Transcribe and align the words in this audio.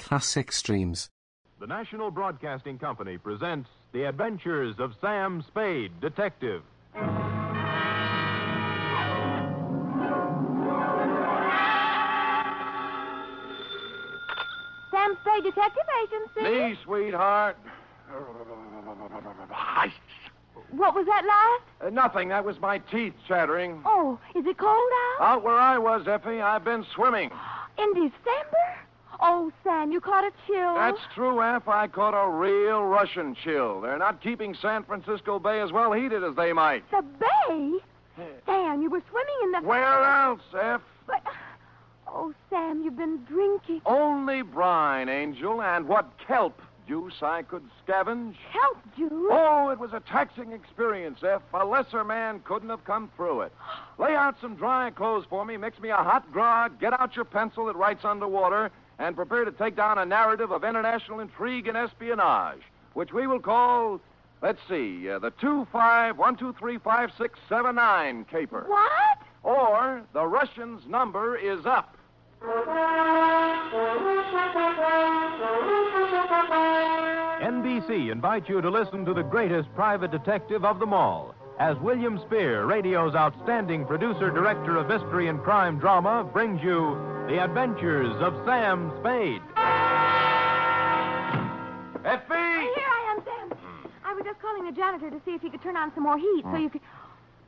Classic 0.00 0.50
streams. 0.50 1.10
The 1.60 1.66
National 1.66 2.10
Broadcasting 2.10 2.78
Company 2.78 3.18
presents 3.18 3.68
The 3.92 4.04
Adventures 4.04 4.76
of 4.78 4.94
Sam 5.00 5.44
Spade, 5.46 5.92
Detective. 6.00 6.62
Sam 14.90 15.16
Spade 15.20 15.44
Detective 15.44 15.84
Agency. 16.02 16.50
Me, 16.50 16.78
sweetheart. 16.82 17.56
What 20.70 20.94
was 20.94 21.06
that 21.06 21.24
last? 21.26 21.86
Uh, 21.86 21.90
nothing. 21.90 22.28
That 22.28 22.44
was 22.44 22.58
my 22.60 22.78
teeth 22.78 23.14
chattering. 23.28 23.82
Oh, 23.84 24.18
is 24.34 24.46
it 24.46 24.56
cold 24.56 24.90
out? 25.20 25.36
Out 25.36 25.44
where 25.44 25.56
I 25.56 25.78
was, 25.78 26.08
Effie, 26.08 26.40
I've 26.40 26.64
been 26.64 26.84
swimming. 26.94 27.30
In 27.78 27.92
December? 27.94 28.80
Oh, 29.22 29.52
Sam, 29.62 29.92
you 29.92 30.00
caught 30.00 30.24
a 30.24 30.30
chill. 30.46 30.74
That's 30.74 31.00
true, 31.14 31.42
Eff. 31.42 31.68
I 31.68 31.86
caught 31.88 32.14
a 32.14 32.30
real 32.30 32.82
Russian 32.82 33.34
chill. 33.34 33.80
They're 33.80 33.98
not 33.98 34.22
keeping 34.22 34.54
San 34.54 34.82
Francisco 34.84 35.38
Bay 35.38 35.60
as 35.60 35.72
well 35.72 35.92
heated 35.92 36.24
as 36.24 36.34
they 36.36 36.52
might. 36.52 36.90
The 36.90 37.02
bay? 37.02 37.72
Sam, 38.46 38.82
you 38.82 38.90
were 38.90 39.02
swimming 39.10 39.36
in 39.44 39.52
the... 39.52 39.60
Where 39.60 40.04
else, 40.04 40.40
Eff? 40.58 40.80
But... 41.06 41.22
Oh, 42.06 42.34
Sam, 42.50 42.82
you've 42.82 42.96
been 42.96 43.24
drinking. 43.24 43.82
Only 43.86 44.42
brine, 44.42 45.08
Angel, 45.08 45.62
and 45.62 45.86
what 45.86 46.10
kelp 46.26 46.60
juice 46.88 47.22
I 47.22 47.42
could 47.42 47.62
scavenge. 47.86 48.34
Kelp 48.52 48.78
juice? 48.96 49.12
Oh, 49.12 49.68
it 49.70 49.78
was 49.78 49.92
a 49.92 50.00
taxing 50.00 50.52
experience, 50.52 51.22
Eff. 51.22 51.42
A 51.54 51.64
lesser 51.64 52.02
man 52.02 52.40
couldn't 52.40 52.68
have 52.68 52.84
come 52.84 53.10
through 53.16 53.42
it. 53.42 53.52
Lay 53.98 54.14
out 54.14 54.36
some 54.40 54.56
dry 54.56 54.90
clothes 54.90 55.24
for 55.30 55.44
me, 55.44 55.56
mix 55.56 55.78
me 55.78 55.90
a 55.90 55.96
hot 55.96 56.30
grog, 56.32 56.80
get 56.80 56.98
out 56.98 57.14
your 57.14 57.24
pencil 57.24 57.66
that 57.66 57.76
writes 57.76 58.04
underwater, 58.04 58.70
and 59.00 59.16
prepare 59.16 59.44
to 59.46 59.52
take 59.52 59.74
down 59.74 59.96
a 59.98 60.04
narrative 60.04 60.52
of 60.52 60.62
international 60.62 61.20
intrigue 61.20 61.66
and 61.66 61.76
espionage, 61.76 62.60
which 62.92 63.14
we 63.14 63.26
will 63.26 63.40
call, 63.40 63.98
let's 64.42 64.60
see, 64.68 65.08
uh, 65.08 65.18
the 65.18 65.30
251235679 65.32 68.28
caper. 68.28 68.66
What? 68.68 68.90
Or 69.42 70.02
the 70.12 70.26
Russian's 70.26 70.86
number 70.86 71.34
is 71.36 71.64
up. 71.64 71.96
NBC 77.42 78.12
invites 78.12 78.50
you 78.50 78.60
to 78.60 78.68
listen 78.68 79.06
to 79.06 79.14
the 79.14 79.22
greatest 79.22 79.74
private 79.74 80.10
detective 80.10 80.62
of 80.64 80.78
them 80.78 80.92
all 80.92 81.34
as 81.60 81.76
William 81.80 82.18
Spier, 82.26 82.64
radio's 82.64 83.14
outstanding 83.14 83.84
producer 83.84 84.30
director 84.30 84.78
of 84.78 84.88
mystery 84.88 85.28
and 85.28 85.42
crime 85.42 85.78
drama, 85.78 86.24
brings 86.24 86.62
you 86.62 86.96
The 87.28 87.44
Adventures 87.44 88.16
of 88.22 88.32
Sam 88.46 88.90
Spade. 89.00 89.42
Effie! 92.02 92.32
Oh, 92.32 92.72
here 92.74 92.88
I 92.88 93.14
am, 93.14 93.24
Sam. 93.24 93.58
Hmm. 93.58 93.88
I 94.06 94.14
was 94.14 94.24
just 94.24 94.40
calling 94.40 94.64
the 94.64 94.72
janitor 94.72 95.10
to 95.10 95.20
see 95.26 95.32
if 95.32 95.42
he 95.42 95.50
could 95.50 95.62
turn 95.62 95.76
on 95.76 95.92
some 95.94 96.04
more 96.04 96.16
heat 96.16 96.40
so 96.44 96.48
hmm. 96.48 96.62
you 96.62 96.70
could... 96.70 96.80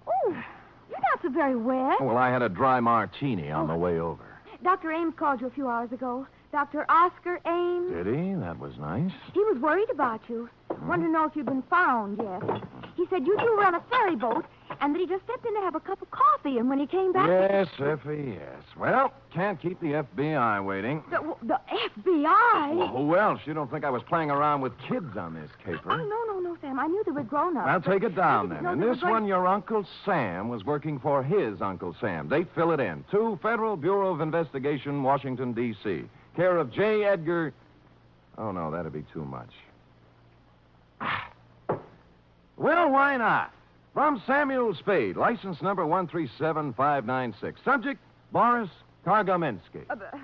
Oh, 0.06 0.44
you're 0.90 1.00
not 1.00 1.22
so 1.22 1.30
very 1.30 1.56
wet. 1.56 1.98
Well, 2.02 2.18
I 2.18 2.30
had 2.30 2.42
a 2.42 2.50
dry 2.50 2.80
martini 2.80 3.50
on 3.50 3.68
the 3.68 3.74
oh. 3.74 3.78
way 3.78 3.98
over. 3.98 4.22
Dr. 4.62 4.92
Ames 4.92 5.14
called 5.16 5.40
you 5.40 5.46
a 5.46 5.50
few 5.50 5.68
hours 5.68 5.90
ago. 5.90 6.26
Dr. 6.52 6.84
Oscar 6.90 7.40
Ames. 7.46 7.90
Did 7.90 8.14
he? 8.14 8.34
That 8.34 8.58
was 8.58 8.76
nice. 8.78 9.10
He 9.32 9.40
was 9.40 9.56
worried 9.58 9.88
about 9.90 10.20
you. 10.28 10.50
Hmm. 10.70 10.86
Wanted 10.86 11.06
to 11.06 11.12
know 11.12 11.24
if 11.24 11.34
you'd 11.34 11.46
been 11.46 11.62
found 11.62 12.18
yet. 12.18 12.62
He 13.02 13.08
said 13.10 13.26
you 13.26 13.36
two 13.36 13.56
were 13.56 13.64
on 13.64 13.74
a 13.74 13.82
ferry 13.90 14.14
boat 14.14 14.44
and 14.80 14.94
that 14.94 15.00
he 15.00 15.06
just 15.06 15.24
stepped 15.24 15.44
in 15.44 15.54
to 15.54 15.60
have 15.60 15.74
a 15.74 15.80
cup 15.80 16.00
of 16.00 16.10
coffee, 16.12 16.58
and 16.58 16.68
when 16.68 16.78
he 16.78 16.86
came 16.86 17.12
back. 17.12 17.28
Yes, 17.28 17.68
Effie, 17.80 18.34
yes. 18.38 18.62
Well, 18.78 19.12
can't 19.34 19.60
keep 19.60 19.80
the 19.80 20.04
FBI 20.16 20.64
waiting. 20.64 21.02
The, 21.10 21.34
the 21.42 21.60
FBI? 21.70 22.76
Well, 22.76 22.88
who 22.88 23.16
else? 23.16 23.40
You 23.44 23.54
don't 23.54 23.70
think 23.70 23.84
I 23.84 23.90
was 23.90 24.02
playing 24.04 24.30
around 24.30 24.60
with 24.60 24.72
kids 24.88 25.16
on 25.16 25.34
this 25.34 25.50
caper? 25.64 25.90
Oh, 25.90 25.96
no, 25.96 26.32
no, 26.32 26.38
no, 26.40 26.56
Sam. 26.60 26.78
I 26.78 26.86
knew 26.86 27.02
they 27.04 27.10
were 27.10 27.24
grown 27.24 27.56
ups. 27.56 27.66
I'll 27.68 27.92
take 27.92 28.04
it 28.04 28.14
down 28.14 28.50
then. 28.50 28.64
And 28.66 28.80
this 28.80 29.02
one, 29.02 29.26
your 29.26 29.46
Uncle 29.48 29.84
Sam 30.04 30.48
was 30.48 30.64
working 30.64 31.00
for 31.00 31.24
his 31.24 31.60
Uncle 31.60 31.96
Sam. 32.00 32.28
They 32.28 32.44
fill 32.54 32.70
it 32.70 32.80
in. 32.80 33.04
To 33.10 33.38
Federal 33.42 33.76
Bureau 33.76 34.12
of 34.12 34.20
Investigation, 34.20 35.02
Washington, 35.02 35.52
D.C. 35.52 36.04
Care 36.36 36.58
of 36.58 36.72
J. 36.72 37.04
Edgar. 37.04 37.52
Oh, 38.38 38.52
no, 38.52 38.70
that'd 38.70 38.92
be 38.92 39.04
too 39.12 39.24
much. 39.24 39.50
Ah, 41.00 41.31
Well, 42.56 42.90
why 42.90 43.16
not? 43.16 43.52
From 43.94 44.22
Samuel 44.26 44.74
Spade, 44.74 45.16
license 45.16 45.60
number 45.60 45.84
137596. 45.86 47.60
Subject, 47.64 48.00
Boris 48.32 48.70
Kargamensky. 49.06 49.84
Uh, 49.90 49.96
but 49.96 50.14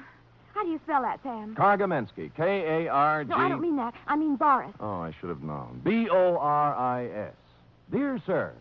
how 0.54 0.62
do 0.62 0.70
you 0.70 0.80
spell 0.84 1.02
that, 1.02 1.20
Sam? 1.22 1.54
Kargamensky. 1.54 2.30
K 2.34 2.86
A 2.86 2.88
R 2.88 3.24
G. 3.24 3.30
No, 3.30 3.36
I 3.36 3.48
don't 3.48 3.60
mean 3.60 3.76
that. 3.76 3.94
I 4.06 4.16
mean 4.16 4.36
Boris. 4.36 4.72
Oh, 4.80 5.00
I 5.00 5.12
should 5.20 5.28
have 5.28 5.42
known. 5.42 5.80
B 5.84 6.08
O 6.10 6.36
R 6.38 6.74
I 6.74 7.06
S. 7.06 7.34
Dear 7.90 8.20
sir, 8.26 8.52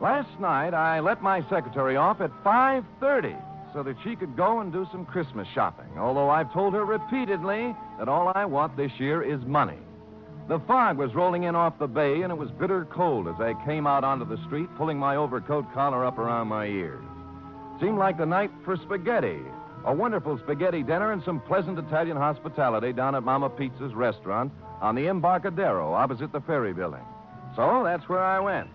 last 0.00 0.40
night 0.40 0.74
I 0.74 1.00
let 1.00 1.22
my 1.22 1.42
secretary 1.48 1.96
off 1.96 2.20
at 2.20 2.30
5:30 2.44 3.36
so 3.72 3.82
that 3.84 3.96
she 4.02 4.16
could 4.16 4.36
go 4.36 4.60
and 4.60 4.72
do 4.72 4.86
some 4.90 5.06
Christmas 5.06 5.46
shopping. 5.54 5.86
Although 5.96 6.28
I've 6.28 6.52
told 6.52 6.74
her 6.74 6.84
repeatedly 6.84 7.74
that 7.98 8.08
all 8.08 8.32
I 8.34 8.44
want 8.44 8.76
this 8.76 8.92
year 8.98 9.22
is 9.22 9.40
money. 9.44 9.78
The 10.50 10.58
fog 10.66 10.98
was 10.98 11.14
rolling 11.14 11.44
in 11.44 11.54
off 11.54 11.78
the 11.78 11.86
bay, 11.86 12.22
and 12.22 12.32
it 12.32 12.36
was 12.36 12.50
bitter 12.50 12.84
cold 12.86 13.28
as 13.28 13.40
I 13.40 13.54
came 13.64 13.86
out 13.86 14.02
onto 14.02 14.24
the 14.24 14.42
street, 14.46 14.68
pulling 14.76 14.98
my 14.98 15.14
overcoat 15.14 15.72
collar 15.72 16.04
up 16.04 16.18
around 16.18 16.48
my 16.48 16.66
ears. 16.66 17.04
Seemed 17.80 17.98
like 17.98 18.18
the 18.18 18.26
night 18.26 18.50
for 18.64 18.76
spaghetti. 18.76 19.38
A 19.84 19.94
wonderful 19.94 20.40
spaghetti 20.40 20.82
dinner 20.82 21.12
and 21.12 21.22
some 21.22 21.38
pleasant 21.38 21.78
Italian 21.78 22.16
hospitality 22.16 22.92
down 22.92 23.14
at 23.14 23.22
Mama 23.22 23.48
Pizza's 23.48 23.94
restaurant 23.94 24.50
on 24.80 24.96
the 24.96 25.06
Embarcadero 25.06 25.92
opposite 25.92 26.32
the 26.32 26.40
ferry 26.40 26.72
building. 26.72 27.06
So 27.54 27.82
that's 27.84 28.08
where 28.08 28.24
I 28.24 28.40
went. 28.40 28.70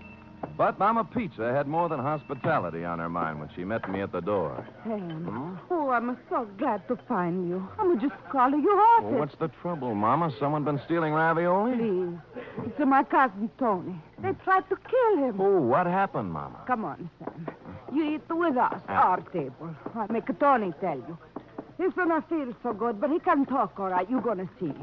But 0.58 0.80
Mama 0.80 1.04
Pizza 1.04 1.52
had 1.54 1.68
more 1.68 1.90
than 1.90 2.00
hospitality 2.00 2.84
on 2.86 3.00
her 3.00 3.10
mind 3.10 3.40
when 3.40 3.50
she 3.56 3.64
met 3.66 3.90
me 3.90 4.02
at 4.02 4.12
the 4.12 4.22
door. 4.22 4.66
Sam. 4.84 5.60
Oh, 5.70 5.90
I'm 5.90 6.18
so 6.30 6.48
glad 6.58 6.88
to 6.88 6.96
find 7.08 7.48
you. 7.50 7.68
I'm 7.80 8.00
just 8.00 8.14
calling 8.32 8.64
Well, 8.64 8.80
office. 9.00 9.20
what's 9.20 9.36
the 9.36 9.48
trouble, 9.62 9.94
Mama? 9.96 10.32
Someone 10.40 10.64
been 10.64 10.80
stealing 10.86 11.14
ravioli? 11.14 11.76
Please. 11.78 12.66
It's 12.68 12.80
my 12.80 13.04
cousin 13.04 13.50
Tony. 13.60 13.96
They 14.22 14.32
tried 14.44 14.68
to 14.70 14.76
kill 14.78 15.18
him. 15.26 15.42
Oh, 15.42 15.60
what 15.62 15.86
happened, 15.88 16.32
Mama? 16.32 16.60
Come 16.68 16.86
on, 16.86 17.10
Sam. 17.20 17.48
You 17.94 18.16
eat 18.16 18.22
with 18.30 18.58
us, 18.58 18.82
Ah. 18.90 19.10
our 19.12 19.22
table. 19.34 19.70
I 19.96 20.12
make 20.12 20.28
Tony 20.40 20.74
tell 20.82 20.98
you. 20.98 21.18
He's 21.78 21.94
gonna 21.94 22.22
feel 22.30 22.54
so 22.64 22.72
good, 22.74 23.02
but 23.02 23.10
he 23.10 23.20
can 23.20 23.46
talk 23.46 23.78
all 23.80 23.90
right. 23.90 24.10
You're 24.10 24.22
gonna 24.22 24.48
see. 24.60 24.74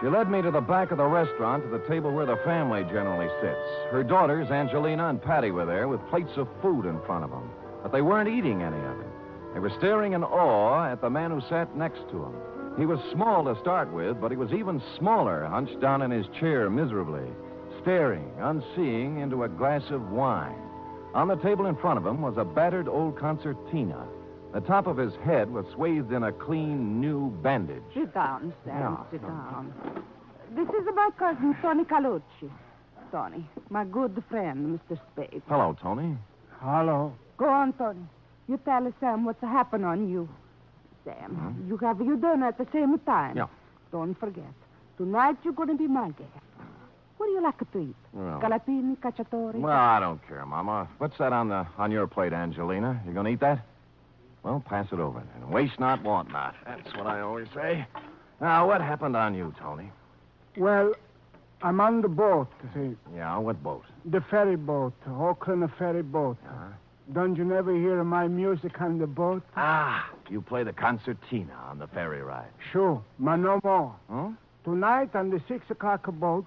She 0.00 0.08
led 0.08 0.30
me 0.30 0.42
to 0.42 0.50
the 0.50 0.60
back 0.60 0.90
of 0.90 0.98
the 0.98 1.06
restaurant 1.06 1.64
to 1.64 1.70
the 1.70 1.86
table 1.88 2.12
where 2.12 2.26
the 2.26 2.36
family 2.44 2.84
generally 2.84 3.28
sits. 3.40 3.90
Her 3.90 4.04
daughters, 4.04 4.50
Angelina 4.50 5.08
and 5.08 5.22
Patty, 5.22 5.50
were 5.50 5.64
there 5.64 5.88
with 5.88 6.06
plates 6.10 6.36
of 6.36 6.48
food 6.60 6.84
in 6.84 7.00
front 7.06 7.24
of 7.24 7.30
them. 7.30 7.50
But 7.82 7.92
they 7.92 8.02
weren't 8.02 8.28
eating 8.28 8.62
any 8.62 8.76
of 8.76 9.00
it. 9.00 9.06
They 9.54 9.60
were 9.60 9.72
staring 9.78 10.12
in 10.12 10.22
awe 10.22 10.92
at 10.92 11.00
the 11.00 11.08
man 11.08 11.30
who 11.30 11.40
sat 11.48 11.74
next 11.74 12.00
to 12.10 12.18
them. 12.18 12.34
He 12.78 12.84
was 12.84 13.00
small 13.10 13.44
to 13.44 13.58
start 13.60 13.90
with, 13.90 14.20
but 14.20 14.30
he 14.30 14.36
was 14.36 14.52
even 14.52 14.82
smaller, 14.98 15.46
hunched 15.46 15.80
down 15.80 16.02
in 16.02 16.10
his 16.10 16.26
chair 16.38 16.68
miserably, 16.68 17.30
staring, 17.80 18.30
unseeing, 18.38 19.20
into 19.20 19.44
a 19.44 19.48
glass 19.48 19.90
of 19.90 20.10
wine. 20.10 20.60
On 21.14 21.26
the 21.26 21.36
table 21.36 21.64
in 21.64 21.76
front 21.76 21.98
of 21.98 22.04
him 22.04 22.20
was 22.20 22.36
a 22.36 22.44
battered 22.44 22.86
old 22.86 23.16
concertina. 23.18 24.06
The 24.56 24.62
top 24.62 24.86
of 24.86 24.96
his 24.96 25.12
head 25.16 25.52
was 25.52 25.66
swathed 25.74 26.12
in 26.12 26.22
a 26.22 26.32
clean, 26.32 26.98
new 26.98 27.28
bandage. 27.42 27.82
Sit 27.92 28.14
down, 28.14 28.54
Sam. 28.64 28.80
Yeah. 28.80 29.10
Sit 29.10 29.20
down. 29.20 29.70
This 30.54 30.66
is 30.66 30.86
my 30.94 31.10
cousin 31.18 31.54
Tony 31.60 31.84
Calucci. 31.84 32.50
Tony, 33.12 33.46
my 33.68 33.84
good 33.84 34.24
friend, 34.30 34.80
Mr. 34.80 34.98
Spade. 35.12 35.42
Hello, 35.46 35.76
Tony. 35.82 36.16
Hello. 36.58 37.12
Go 37.36 37.44
on, 37.44 37.74
Tony. 37.74 38.00
You 38.48 38.58
tell 38.64 38.90
Sam 38.98 39.26
what's 39.26 39.42
happened 39.42 39.84
on 39.84 40.08
you. 40.08 40.26
Sam, 41.04 41.34
hmm? 41.34 41.68
you 41.68 41.76
have 41.76 42.00
your 42.00 42.16
dinner 42.16 42.48
at 42.48 42.56
the 42.56 42.66
same 42.72 42.98
time. 43.00 43.36
Yeah. 43.36 43.48
Don't 43.92 44.18
forget. 44.18 44.54
Tonight 44.96 45.36
you're 45.44 45.52
going 45.52 45.68
to 45.68 45.76
be 45.76 45.86
my 45.86 46.08
guest. 46.12 46.30
What 47.18 47.26
do 47.26 47.32
you 47.32 47.42
like 47.42 47.58
to 47.72 47.78
eat? 47.78 47.96
Well- 48.14 48.40
Scalapini, 48.40 48.96
cacciatore? 49.00 49.56
Well, 49.56 49.76
I 49.76 50.00
don't 50.00 50.26
care, 50.26 50.46
Mama. 50.46 50.88
What's 50.96 51.18
that 51.18 51.34
on 51.34 51.50
the 51.50 51.66
on 51.76 51.92
your 51.92 52.06
plate, 52.06 52.32
Angelina? 52.32 53.02
You 53.06 53.12
gonna 53.12 53.28
eat 53.28 53.40
that? 53.40 53.62
Well, 54.42 54.62
pass 54.64 54.86
it 54.92 55.00
over 55.00 55.22
then. 55.34 55.50
Waste 55.50 55.80
not, 55.80 56.02
want 56.02 56.30
not. 56.30 56.54
That's 56.64 56.94
what 56.96 57.06
I 57.06 57.20
always 57.20 57.48
say. 57.54 57.86
Now, 58.40 58.66
what 58.66 58.80
happened 58.80 59.16
on 59.16 59.34
you, 59.34 59.54
Tony? 59.58 59.90
Well, 60.56 60.92
I'm 61.62 61.80
on 61.80 62.02
the 62.02 62.08
boat, 62.08 62.48
see. 62.74 62.96
Yeah, 63.14 63.38
what 63.38 63.62
boat? 63.62 63.84
The 64.04 64.20
ferry 64.30 64.56
boat, 64.56 64.92
Oakland 65.08 65.68
ferry 65.78 66.02
boat. 66.02 66.36
Uh-huh. 66.46 66.66
Don't 67.12 67.36
you 67.36 67.44
never 67.44 67.74
hear 67.74 68.02
my 68.02 68.26
music 68.26 68.80
on 68.80 68.98
the 68.98 69.06
boat? 69.06 69.42
Ah, 69.56 70.10
you 70.28 70.40
play 70.42 70.64
the 70.64 70.72
concertina 70.72 71.52
on 71.68 71.78
the 71.78 71.86
ferry 71.88 72.20
ride. 72.22 72.50
Sure, 72.72 73.02
but 73.18 73.36
no 73.36 73.60
more. 73.62 73.94
Huh? 74.10 74.30
Tonight 74.64 75.14
on 75.14 75.30
the 75.30 75.40
six 75.46 75.70
o'clock 75.70 76.06
boat. 76.12 76.44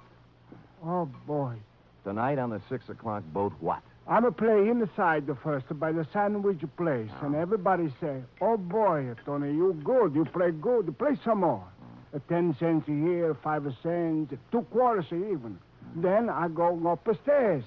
Oh 0.86 1.06
boy. 1.26 1.56
Tonight 2.04 2.40
on 2.40 2.50
the 2.50 2.62
six 2.70 2.90
o'clock 2.90 3.24
boat, 3.34 3.54
what? 3.62 3.82
I'm 4.10 4.26
a 4.26 4.32
play 4.32 4.68
inside 4.70 5.28
the 5.28 5.36
first 5.36 5.68
by 5.80 5.92
the 5.92 6.06
sandwich 6.12 6.62
place, 6.78 7.12
and 7.22 7.36
everybody 7.36 7.94
say, 8.02 8.24
"Oh 8.42 8.58
boy, 8.58 9.14
Tony, 9.24 9.54
you 9.54 9.74
good. 9.84 10.16
You 10.16 10.26
play 10.26 10.50
good. 10.50 10.98
Play 10.98 11.16
some 11.24 11.42
more." 11.42 11.64
Uh, 12.12 12.18
ten 12.28 12.56
cents 12.56 12.88
a 12.88 12.92
here, 12.92 13.36
five 13.36 13.64
cents, 13.84 14.34
two 14.52 14.64
quarters 14.72 15.06
even. 15.12 15.60
Then 15.96 16.28
I 16.28 16.48
go 16.48 16.76
upstairs. 16.88 17.64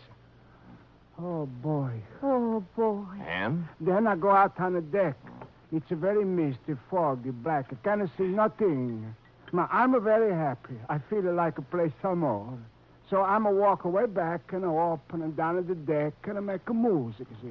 Oh 1.17 1.47
boy. 1.47 1.93
Oh, 2.23 2.65
boy. 2.77 3.05
And? 3.25 3.69
Then 3.81 4.09
I 4.09 4.17
go 4.17 4.31
out 4.31 4.59
on 4.59 4.73
the 4.73 4.81
deck. 4.81 5.17
It's 5.71 5.91
a 5.91 5.95
very 5.95 6.25
misty, 6.25 6.75
foggy, 6.91 7.31
black. 7.31 7.67
I 7.71 7.77
can't 7.85 8.11
see 8.19 8.25
nothing. 8.25 9.15
Now, 9.53 9.69
I'm 9.71 9.95
a 9.95 10.01
very 10.01 10.33
happy. 10.35 10.75
I 10.89 10.99
feel 10.99 11.33
like 11.33 11.59
I 11.59 11.63
play 11.63 11.93
some 12.03 12.21
more. 12.21 12.59
So 13.11 13.23
I'm 13.23 13.47
a 13.47 13.51
walk 13.51 13.85
away 13.85 14.07
back 14.07 14.53
and 14.53 14.65
I 14.65 14.69
open 14.69 15.23
and 15.23 15.37
down 15.37 15.59
at 15.59 15.69
the 15.69 15.75
deck 15.75 16.15
and 16.25 16.39
I 16.39 16.41
make 16.41 16.69
a 16.69 16.75
music, 16.75 17.27
see. 17.43 17.49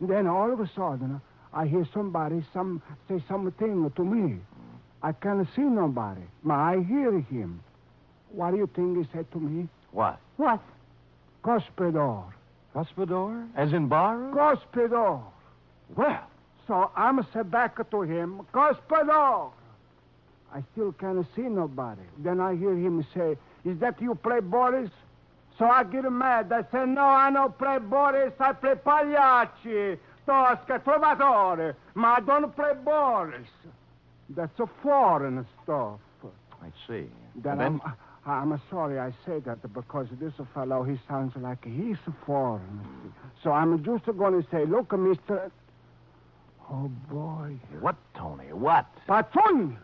And 0.00 0.08
then 0.08 0.26
all 0.26 0.50
of 0.52 0.60
a 0.60 0.70
sudden, 0.74 1.20
I 1.52 1.66
hear 1.66 1.86
somebody 1.92 2.44
some 2.52 2.80
say 3.08 3.22
something 3.28 3.90
to 3.94 4.04
me. 4.04 4.38
I 5.02 5.12
can't 5.12 5.46
see 5.54 5.62
nobody, 5.62 6.22
but 6.42 6.54
I 6.54 6.80
hear 6.88 7.20
him. 7.20 7.60
What 8.30 8.52
do 8.52 8.56
you 8.56 8.68
think 8.74 8.96
he 8.96 9.08
said 9.12 9.30
to 9.32 9.38
me? 9.38 9.68
What? 9.92 10.18
What? 10.38 10.60
Cospedor. 11.44 12.24
Cuspidor? 12.74 13.46
As 13.54 13.72
in 13.72 13.86
bar? 13.88 14.16
Cospedor. 14.34 15.20
Well, 15.94 16.26
So 16.66 16.90
I'm 16.96 17.18
a 17.18 17.26
say 17.34 17.42
back 17.42 17.76
to 17.90 18.02
him, 18.02 18.40
Cospedor. 18.52 19.50
I 20.52 20.62
still 20.72 20.92
can't 20.92 21.26
see 21.36 21.42
nobody. 21.42 22.00
Then 22.18 22.40
I 22.40 22.56
hear 22.56 22.72
him 22.74 23.06
say, 23.14 23.36
Is 23.64 23.78
that 23.78 24.00
you 24.00 24.14
play 24.14 24.40
Boris? 24.40 24.90
So 25.58 25.66
I 25.66 25.84
get 25.84 26.10
mad. 26.10 26.52
I 26.52 26.62
say, 26.72 26.84
No, 26.86 27.02
I 27.02 27.30
don't 27.30 27.56
play 27.56 27.78
Boris. 27.78 28.32
I 28.40 28.52
play 28.52 28.74
Pagliacci, 28.74 29.98
Tosca, 30.26 30.80
Trovatore. 30.84 31.74
Ma 31.94 32.14
I 32.16 32.20
don't 32.20 32.54
play 32.54 32.72
Boris. 32.84 33.48
That's 34.30 34.58
a 34.58 34.66
foreign 34.82 35.46
stuff. 35.62 36.00
I 36.62 36.68
see. 36.88 37.06
Then, 37.36 37.60
And 37.60 37.80
I'm, 37.84 38.52
I'm 38.52 38.60
sorry 38.70 38.98
I 38.98 39.12
say 39.26 39.40
that 39.40 39.60
because 39.74 40.06
this 40.18 40.32
fellow, 40.54 40.82
he 40.82 40.98
sounds 41.06 41.34
like 41.36 41.64
he's 41.64 41.96
a 42.06 42.12
foreign. 42.26 42.80
So 43.42 43.52
I'm 43.52 43.84
just 43.84 44.06
going 44.06 44.42
to 44.42 44.48
say, 44.50 44.64
look, 44.64 44.92
mister. 44.98 45.50
Oh, 46.70 46.90
boy. 47.10 47.56
What, 47.80 47.96
Tony? 48.16 48.52
What? 48.52 48.86
Patron! 49.06 49.76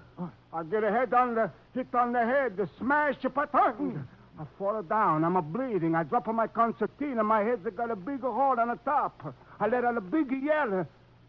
I 0.52 0.62
get 0.64 0.82
a 0.82 0.91
head 0.91 1.14
on 1.14 1.35
the, 1.35 1.50
hit 1.75 1.94
on 1.94 2.12
the 2.12 2.25
head, 2.25 2.56
the 2.56 2.69
smash, 2.79 3.17
patron! 3.23 4.06
I 4.38 4.44
fall 4.58 4.82
down. 4.82 5.23
I'm 5.23 5.37
a 5.37 5.43
bleeding. 5.43 5.94
I 5.94 6.02
drop 6.02 6.26
on 6.26 6.37
my 6.37 6.47
concertina. 6.47 7.23
My 7.23 7.43
head's 7.43 7.67
got 7.76 7.91
a 7.91 7.97
big 7.97 8.23
hole 8.23 8.58
on 8.58 8.69
the 8.69 8.79
top. 8.85 9.35
I 9.61 9.69
let 9.69 9.85
out 9.85 9.99
a 9.99 10.00
big 10.00 10.32
yell. 10.43 10.87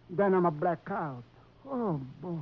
Then 0.09 0.33
I'm 0.33 0.45
a 0.45 0.51
blackout. 0.51 1.23
Oh, 1.69 1.99
boy. 2.21 2.39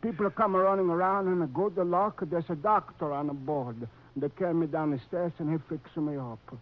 People 0.00 0.30
come 0.30 0.56
running 0.56 0.88
around 0.88 1.28
and 1.28 1.52
good 1.52 1.76
luck. 1.76 2.22
There's 2.30 2.44
a 2.48 2.54
doctor 2.54 3.12
on 3.12 3.26
the 3.26 3.34
board. 3.34 3.86
They 4.16 4.30
carry 4.30 4.54
me 4.54 4.66
down 4.66 4.90
the 4.90 5.00
stairs 5.06 5.32
and 5.38 5.52
he 5.52 5.58
fixes 5.68 5.96
me 5.96 6.16
up. 6.16 6.56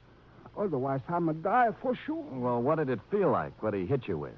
Otherwise, 0.58 1.00
I'm 1.08 1.28
a 1.28 1.35
die 1.35 1.70
for 1.81 1.94
sure. 2.06 2.25
Well, 2.32 2.61
what 2.61 2.78
did 2.78 2.90
it 2.90 3.00
feel 3.11 3.31
like? 3.31 3.62
What 3.62 3.73
he 3.73 3.87
hit 3.87 4.08
you 4.08 4.19
with? 4.19 4.35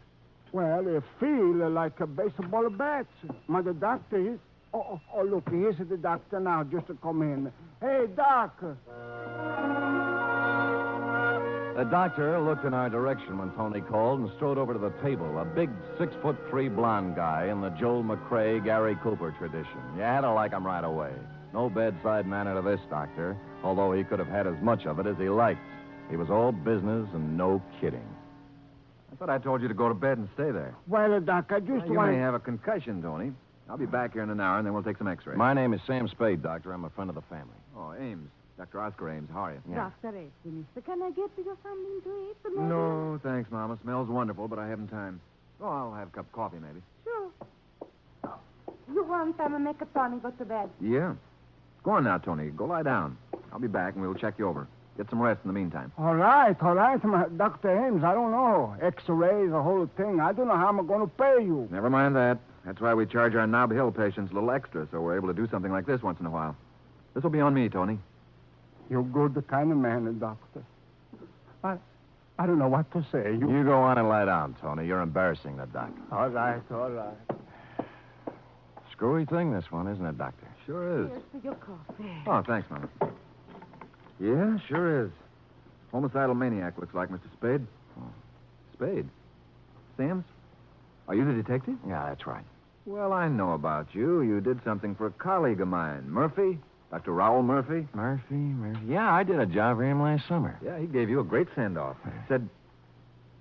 Well, 0.52 0.86
it 0.86 1.02
feel 1.18 1.68
like 1.70 2.00
a 2.00 2.06
baseball 2.06 2.68
bat. 2.70 3.06
My 3.48 3.62
doctor, 3.62 4.18
he's... 4.18 4.38
Oh, 4.74 4.84
oh, 4.90 5.00
oh, 5.14 5.22
look, 5.22 5.48
here's 5.50 5.76
the 5.78 5.96
doctor 5.96 6.40
now, 6.40 6.64
just 6.64 6.88
to 6.88 6.94
come 6.94 7.22
in. 7.22 7.52
Hey, 7.80 8.06
Doc. 8.16 8.60
The 11.76 11.84
doctor 11.84 12.40
looked 12.40 12.64
in 12.64 12.74
our 12.74 12.90
direction 12.90 13.38
when 13.38 13.52
Tony 13.52 13.80
called 13.80 14.18
and 14.20 14.30
strode 14.34 14.58
over 14.58 14.72
to 14.72 14.78
the 14.80 14.90
table. 15.00 15.38
A 15.38 15.44
big 15.44 15.70
six 15.96 16.12
foot 16.20 16.36
three 16.50 16.68
blond 16.68 17.14
guy 17.14 17.46
in 17.52 17.60
the 17.60 17.70
Joel 17.70 18.02
McCrea, 18.02 18.64
Gary 18.64 18.96
Cooper 19.00 19.32
tradition. 19.38 19.78
You 19.96 20.02
had 20.02 20.22
to 20.22 20.32
like 20.32 20.50
him 20.50 20.66
right 20.66 20.84
away. 20.84 21.12
No 21.52 21.70
bedside 21.70 22.26
manner 22.26 22.56
to 22.56 22.62
this 22.62 22.80
doctor, 22.90 23.36
although 23.62 23.92
he 23.92 24.02
could 24.02 24.18
have 24.18 24.28
had 24.28 24.48
as 24.48 24.60
much 24.60 24.86
of 24.86 24.98
it 24.98 25.06
as 25.06 25.16
he 25.18 25.28
liked. 25.28 25.60
He 26.10 26.16
was 26.16 26.30
all 26.30 26.50
business 26.50 27.08
and 27.14 27.36
no 27.36 27.62
kidding. 27.80 28.08
I 29.12 29.16
thought 29.16 29.30
I 29.30 29.38
told 29.38 29.62
you 29.62 29.68
to 29.68 29.74
go 29.74 29.86
to 29.86 29.94
bed 29.94 30.18
and 30.18 30.28
stay 30.34 30.50
there. 30.50 30.74
Well, 30.88 31.20
Doc, 31.20 31.52
I 31.54 31.60
just 31.60 31.86
you 31.86 31.94
want 31.94 32.10
may 32.10 32.18
have 32.18 32.34
a 32.34 32.40
concussion, 32.40 33.00
Tony. 33.00 33.32
I'll 33.68 33.78
be 33.78 33.86
back 33.86 34.12
here 34.12 34.22
in 34.22 34.30
an 34.30 34.40
hour, 34.40 34.58
and 34.58 34.66
then 34.66 34.74
we'll 34.74 34.82
take 34.82 34.98
some 34.98 35.08
x-rays. 35.08 35.38
My 35.38 35.54
name 35.54 35.72
is 35.72 35.80
Sam 35.86 36.06
Spade, 36.08 36.42
doctor. 36.42 36.72
I'm 36.72 36.84
a 36.84 36.90
friend 36.90 37.08
of 37.08 37.16
the 37.16 37.22
family. 37.22 37.54
Oh, 37.76 37.94
Ames. 37.98 38.28
Dr. 38.58 38.80
Oscar 38.80 39.10
Ames. 39.10 39.28
How 39.32 39.40
are 39.46 39.52
you? 39.52 39.62
Yeah. 39.68 39.90
Dr. 40.02 40.16
Ames, 40.16 40.30
mister, 40.44 40.80
can 40.82 41.02
I 41.02 41.10
get 41.10 41.30
you 41.36 41.58
something 41.62 42.02
to 42.04 42.30
eat? 42.30 42.36
maybe? 42.54 42.68
No, 42.68 43.18
thanks, 43.22 43.50
Mama. 43.50 43.78
Smells 43.82 44.08
wonderful, 44.08 44.46
but 44.48 44.58
I 44.58 44.68
haven't 44.68 44.88
time. 44.88 45.20
Oh, 45.60 45.66
I'll 45.66 45.94
have 45.94 46.08
a 46.08 46.10
cup 46.10 46.26
of 46.26 46.32
coffee, 46.32 46.58
maybe. 46.58 46.80
Sure. 47.02 47.30
You 48.92 49.02
want 49.04 49.36
time 49.38 49.52
to 49.52 49.58
make 49.58 49.80
a 49.80 49.86
Tony 49.86 50.18
go 50.18 50.30
to 50.30 50.44
bed? 50.44 50.68
Yeah. 50.80 51.14
Go 51.82 51.92
on 51.92 52.04
now, 52.04 52.18
Tony. 52.18 52.50
Go 52.50 52.66
lie 52.66 52.82
down. 52.82 53.16
I'll 53.52 53.58
be 53.58 53.66
back, 53.66 53.94
and 53.94 54.02
we'll 54.02 54.14
check 54.14 54.34
you 54.38 54.46
over. 54.46 54.68
Get 54.96 55.10
some 55.10 55.20
rest 55.20 55.40
in 55.42 55.48
the 55.48 55.54
meantime. 55.54 55.90
All 55.98 56.14
right, 56.14 56.56
all 56.62 56.74
right, 56.74 57.02
my, 57.02 57.26
Dr. 57.36 57.86
Ames. 57.86 58.04
I 58.04 58.14
don't 58.14 58.30
know. 58.30 58.76
X-rays, 58.80 59.50
the 59.50 59.62
whole 59.62 59.90
thing. 59.96 60.20
I 60.20 60.32
don't 60.32 60.46
know 60.46 60.56
how 60.56 60.68
I'm 60.68 60.86
going 60.86 61.00
to 61.00 61.08
pay 61.08 61.42
you. 61.42 61.66
Never 61.72 61.90
mind 61.90 62.14
that. 62.14 62.38
That's 62.64 62.80
why 62.80 62.94
we 62.94 63.04
charge 63.06 63.34
our 63.34 63.46
Nob 63.46 63.70
Hill 63.70 63.92
patients 63.92 64.32
a 64.32 64.34
little 64.34 64.50
extra, 64.50 64.88
so 64.90 65.00
we're 65.00 65.16
able 65.16 65.28
to 65.28 65.34
do 65.34 65.46
something 65.50 65.70
like 65.70 65.86
this 65.86 66.02
once 66.02 66.18
in 66.20 66.26
a 66.26 66.30
while. 66.30 66.56
This 67.14 67.22
will 67.22 67.30
be 67.30 67.40
on 67.40 67.52
me, 67.52 67.68
Tony. 67.68 67.98
You're 68.88 69.02
good 69.02 69.34
the 69.34 69.42
kind 69.42 69.70
of 69.70 69.78
man, 69.78 70.18
Doctor. 70.18 70.62
I, 71.62 71.76
I 72.38 72.46
don't 72.46 72.58
know 72.58 72.68
what 72.68 72.90
to 72.92 73.04
say. 73.12 73.32
You... 73.32 73.50
You 73.50 73.64
go 73.64 73.80
on 73.80 73.98
and 73.98 74.08
lie 74.08 74.24
down, 74.24 74.56
Tony. 74.60 74.86
You're 74.86 75.00
embarrassing 75.00 75.56
the 75.56 75.66
doctor. 75.66 76.02
All 76.10 76.28
right, 76.28 76.60
all 76.70 76.90
right. 76.90 77.38
Screwy 78.92 79.24
thing, 79.26 79.52
this 79.52 79.70
one, 79.70 79.88
isn't 79.88 80.04
it, 80.04 80.18
doctor? 80.18 80.46
Sure 80.66 81.04
is. 81.04 81.10
Here's 81.10 81.22
for 81.32 81.38
your 81.44 81.54
coffee. 81.54 82.10
Oh, 82.26 82.42
thanks, 82.46 82.68
Mama. 82.70 82.88
Yeah, 84.20 84.58
sure 84.68 85.04
is. 85.04 85.10
Homicidal 85.92 86.34
maniac, 86.34 86.78
looks 86.78 86.94
like, 86.94 87.10
Mr. 87.10 87.30
Spade. 87.36 87.66
Oh. 87.98 88.06
Spade? 88.72 89.08
Sam's? 89.96 90.24
Are 91.08 91.14
you 91.14 91.24
the 91.24 91.34
detective? 91.34 91.76
Yeah, 91.86 92.06
that's 92.08 92.26
right. 92.26 92.44
Well, 92.86 93.12
I 93.12 93.28
know 93.28 93.52
about 93.52 93.94
you. 93.94 94.20
You 94.22 94.40
did 94.40 94.62
something 94.64 94.94
for 94.94 95.06
a 95.06 95.10
colleague 95.10 95.60
of 95.60 95.68
mine, 95.68 96.08
Murphy. 96.08 96.58
Dr. 96.90 97.12
Raoul 97.12 97.42
Murphy. 97.42 97.88
Murphy, 97.94 98.34
Murphy. 98.34 98.86
Yeah, 98.86 99.10
I 99.12 99.22
did 99.24 99.40
a 99.40 99.46
job 99.46 99.78
for 99.78 99.84
him 99.84 100.00
last 100.02 100.28
summer. 100.28 100.58
Yeah, 100.64 100.78
he 100.78 100.86
gave 100.86 101.08
you 101.08 101.20
a 101.20 101.24
great 101.24 101.48
send 101.54 101.76
off. 101.78 101.96
Said, 102.28 102.48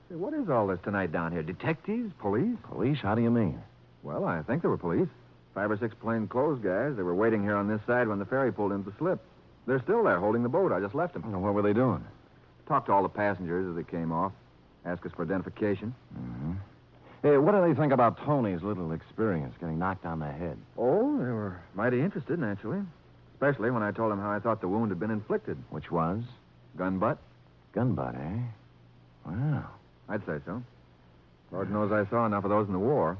Say, 0.10 0.16
what 0.16 0.34
is 0.34 0.50
all 0.50 0.68
this 0.68 0.80
tonight 0.84 1.12
down 1.12 1.32
here? 1.32 1.44
Detectives? 1.44 2.12
Police? 2.20 2.56
Police? 2.64 2.98
How 3.02 3.16
do 3.16 3.22
you 3.22 3.30
mean? 3.30 3.62
Well, 4.02 4.26
I 4.26 4.42
think 4.44 4.62
there 4.62 4.72
were 4.72 4.78
police. 4.78 5.08
Five 5.54 5.70
or 5.70 5.78
six 5.78 5.94
plainclothes 6.02 6.64
guys. 6.64 6.96
They 6.96 7.04
were 7.04 7.14
waiting 7.14 7.44
here 7.44 7.56
on 7.56 7.68
this 7.68 7.82
side 7.86 8.08
when 8.08 8.18
the 8.20 8.26
ferry 8.26 8.52
pulled 8.52 8.72
into 8.72 8.90
the 8.90 8.96
slip. 8.98 9.20
They're 9.68 9.82
still 9.84 10.04
there 10.04 10.20
holding 10.20 10.42
the 10.44 10.50
boat. 10.50 10.72
I 10.72 10.80
just 10.80 10.96
left 10.96 11.14
them. 11.14 11.32
Well, 11.32 11.42
what 11.42 11.54
were 11.54 11.62
they 11.62 11.74
doing? 11.74 12.04
Talked 12.68 12.88
to 12.88 12.94
all 12.94 13.04
the 13.04 13.10
passengers 13.10 13.68
as 13.70 13.76
they 13.76 13.90
came 13.90 14.12
off. 14.12 14.32
Asked 14.86 15.06
us 15.06 15.12
for 15.16 15.24
identification. 15.24 15.94
Mm-hmm. 16.18 16.54
Hey, 17.24 17.38
what 17.38 17.54
do 17.54 17.62
they 17.66 17.74
think 17.80 17.94
about 17.94 18.18
Tony's 18.26 18.62
little 18.62 18.92
experience 18.92 19.56
getting 19.58 19.80
knocked 19.80 20.06
on 20.06 20.20
the 20.20 20.28
head? 20.28 20.58
Oh, 20.78 21.18
they 21.18 21.32
were 21.32 21.58
mighty 21.74 22.02
interested, 22.02 22.38
naturally. 22.38 22.82
Especially 23.36 23.72
when 23.72 23.82
I 23.82 23.92
told 23.92 24.12
them 24.12 24.20
how 24.20 24.30
I 24.30 24.40
thought 24.40 24.60
the 24.60 24.68
wound 24.68 24.92
had 24.92 25.00
been 25.00 25.10
inflicted. 25.10 25.58
Which 25.70 25.90
was? 25.90 26.22
Gun 26.78 27.00
butt? 27.00 27.18
Gun 27.74 27.96
butt, 27.96 28.16
eh? 28.16 28.40
Wow. 29.26 29.70
I'd 30.10 30.26
say 30.26 30.40
so. 30.46 30.62
Lord 31.54 31.72
knows 31.72 31.94
I 31.94 32.10
saw 32.10 32.26
enough 32.26 32.44
of 32.44 32.50
those 32.50 32.68
in 32.68 32.74
the 32.74 32.80
war. 32.80 33.18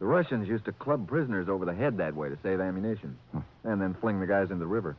The 0.00 0.06
Russians 0.06 0.46
used 0.46 0.66
to 0.66 0.72
club 0.72 1.08
prisoners 1.08 1.48
over 1.48 1.64
the 1.64 1.74
head 1.74 1.96
that 1.96 2.14
way 2.14 2.28
to 2.28 2.36
save 2.42 2.60
ammunition, 2.60 3.16
and 3.64 3.80
then 3.80 3.96
fling 4.02 4.20
the 4.20 4.26
guys 4.26 4.50
into 4.50 4.56
the 4.56 4.66
river. 4.66 4.96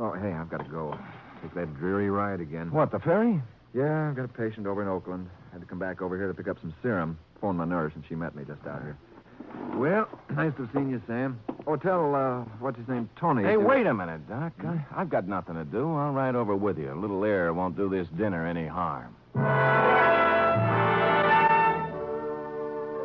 Oh, 0.00 0.12
hey, 0.12 0.32
I've 0.32 0.48
got 0.48 0.64
to 0.64 0.70
go. 0.70 0.98
Take 1.42 1.54
that 1.54 1.76
dreary 1.76 2.10
ride 2.10 2.40
again. 2.40 2.72
What, 2.72 2.90
the 2.90 2.98
ferry? 2.98 3.40
Yeah, 3.72 4.08
I've 4.08 4.16
got 4.16 4.24
a 4.24 4.28
patient 4.28 4.66
over 4.66 4.82
in 4.82 4.88
Oakland. 4.88 5.28
Had 5.52 5.60
to 5.60 5.66
come 5.66 5.78
back 5.78 6.00
over 6.00 6.16
here 6.16 6.28
to 6.28 6.34
pick 6.34 6.48
up 6.48 6.56
some 6.60 6.74
serum. 6.82 7.18
Phoned 7.40 7.58
my 7.58 7.64
nurse, 7.66 7.92
and 7.94 8.02
she 8.08 8.14
met 8.14 8.34
me 8.34 8.44
just 8.44 8.66
out 8.66 8.80
here. 8.82 8.96
Well, 9.74 10.08
nice 10.34 10.52
to 10.56 10.62
have 10.64 10.70
seen 10.74 10.90
you, 10.90 11.02
Sam. 11.06 11.38
Oh, 11.66 11.76
tell, 11.76 12.14
uh, 12.14 12.40
what's 12.58 12.78
his 12.78 12.88
name, 12.88 13.08
Tony. 13.20 13.44
Hey, 13.44 13.52
to- 13.52 13.60
wait 13.60 13.86
a 13.86 13.92
minute, 13.92 14.26
Doc. 14.28 14.52
I, 14.66 14.84
I've 14.96 15.10
got 15.10 15.28
nothing 15.28 15.54
to 15.56 15.64
do. 15.64 15.94
I'll 15.94 16.12
ride 16.12 16.34
over 16.36 16.56
with 16.56 16.78
you. 16.78 16.92
A 16.92 16.98
little 16.98 17.24
air 17.24 17.52
won't 17.52 17.76
do 17.76 17.88
this 17.90 18.08
dinner 18.16 18.46
any 18.46 18.66
harm. 18.66 19.14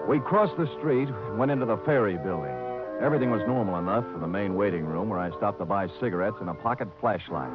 We 0.08 0.20
crossed 0.22 0.56
the 0.56 0.68
street, 0.80 1.10
went 1.36 1.52
into 1.52 1.66
the 1.66 1.78
ferry 1.86 2.18
building. 2.18 2.56
Everything 3.02 3.30
was 3.30 3.42
normal 3.46 3.78
enough 3.78 4.06
for 4.14 4.20
the 4.20 4.28
main 4.28 4.56
waiting 4.56 4.86
room 4.86 5.10
where 5.10 5.20
I 5.20 5.30
stopped 5.38 5.60
to 5.60 5.66
buy 5.66 5.88
cigarettes 6.00 6.38
and 6.40 6.50
a 6.50 6.54
pocket 6.54 6.88
flashlight. 7.02 7.52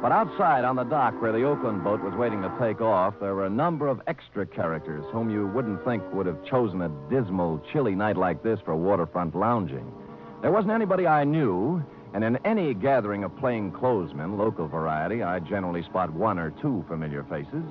But 0.00 0.12
outside 0.12 0.64
on 0.64 0.76
the 0.76 0.84
dock 0.84 1.20
where 1.20 1.32
the 1.32 1.42
Oakland 1.42 1.82
boat 1.82 2.00
was 2.00 2.14
waiting 2.14 2.40
to 2.42 2.54
take 2.60 2.80
off, 2.80 3.14
there 3.18 3.34
were 3.34 3.46
a 3.46 3.50
number 3.50 3.88
of 3.88 4.00
extra 4.06 4.46
characters 4.46 5.04
whom 5.12 5.28
you 5.28 5.48
wouldn't 5.48 5.84
think 5.84 6.04
would 6.12 6.26
have 6.26 6.44
chosen 6.44 6.82
a 6.82 6.88
dismal, 7.10 7.60
chilly 7.72 7.96
night 7.96 8.16
like 8.16 8.44
this 8.44 8.60
for 8.64 8.76
waterfront 8.76 9.34
lounging. 9.34 9.92
There 10.40 10.52
wasn't 10.52 10.72
anybody 10.72 11.08
I 11.08 11.24
knew, 11.24 11.82
and 12.14 12.22
in 12.22 12.36
any 12.44 12.74
gathering 12.74 13.24
of 13.24 13.32
plainclothesmen, 13.38 14.38
local 14.38 14.68
variety, 14.68 15.24
I 15.24 15.40
generally 15.40 15.82
spot 15.82 16.12
one 16.12 16.38
or 16.38 16.52
two 16.52 16.84
familiar 16.86 17.24
faces. 17.24 17.64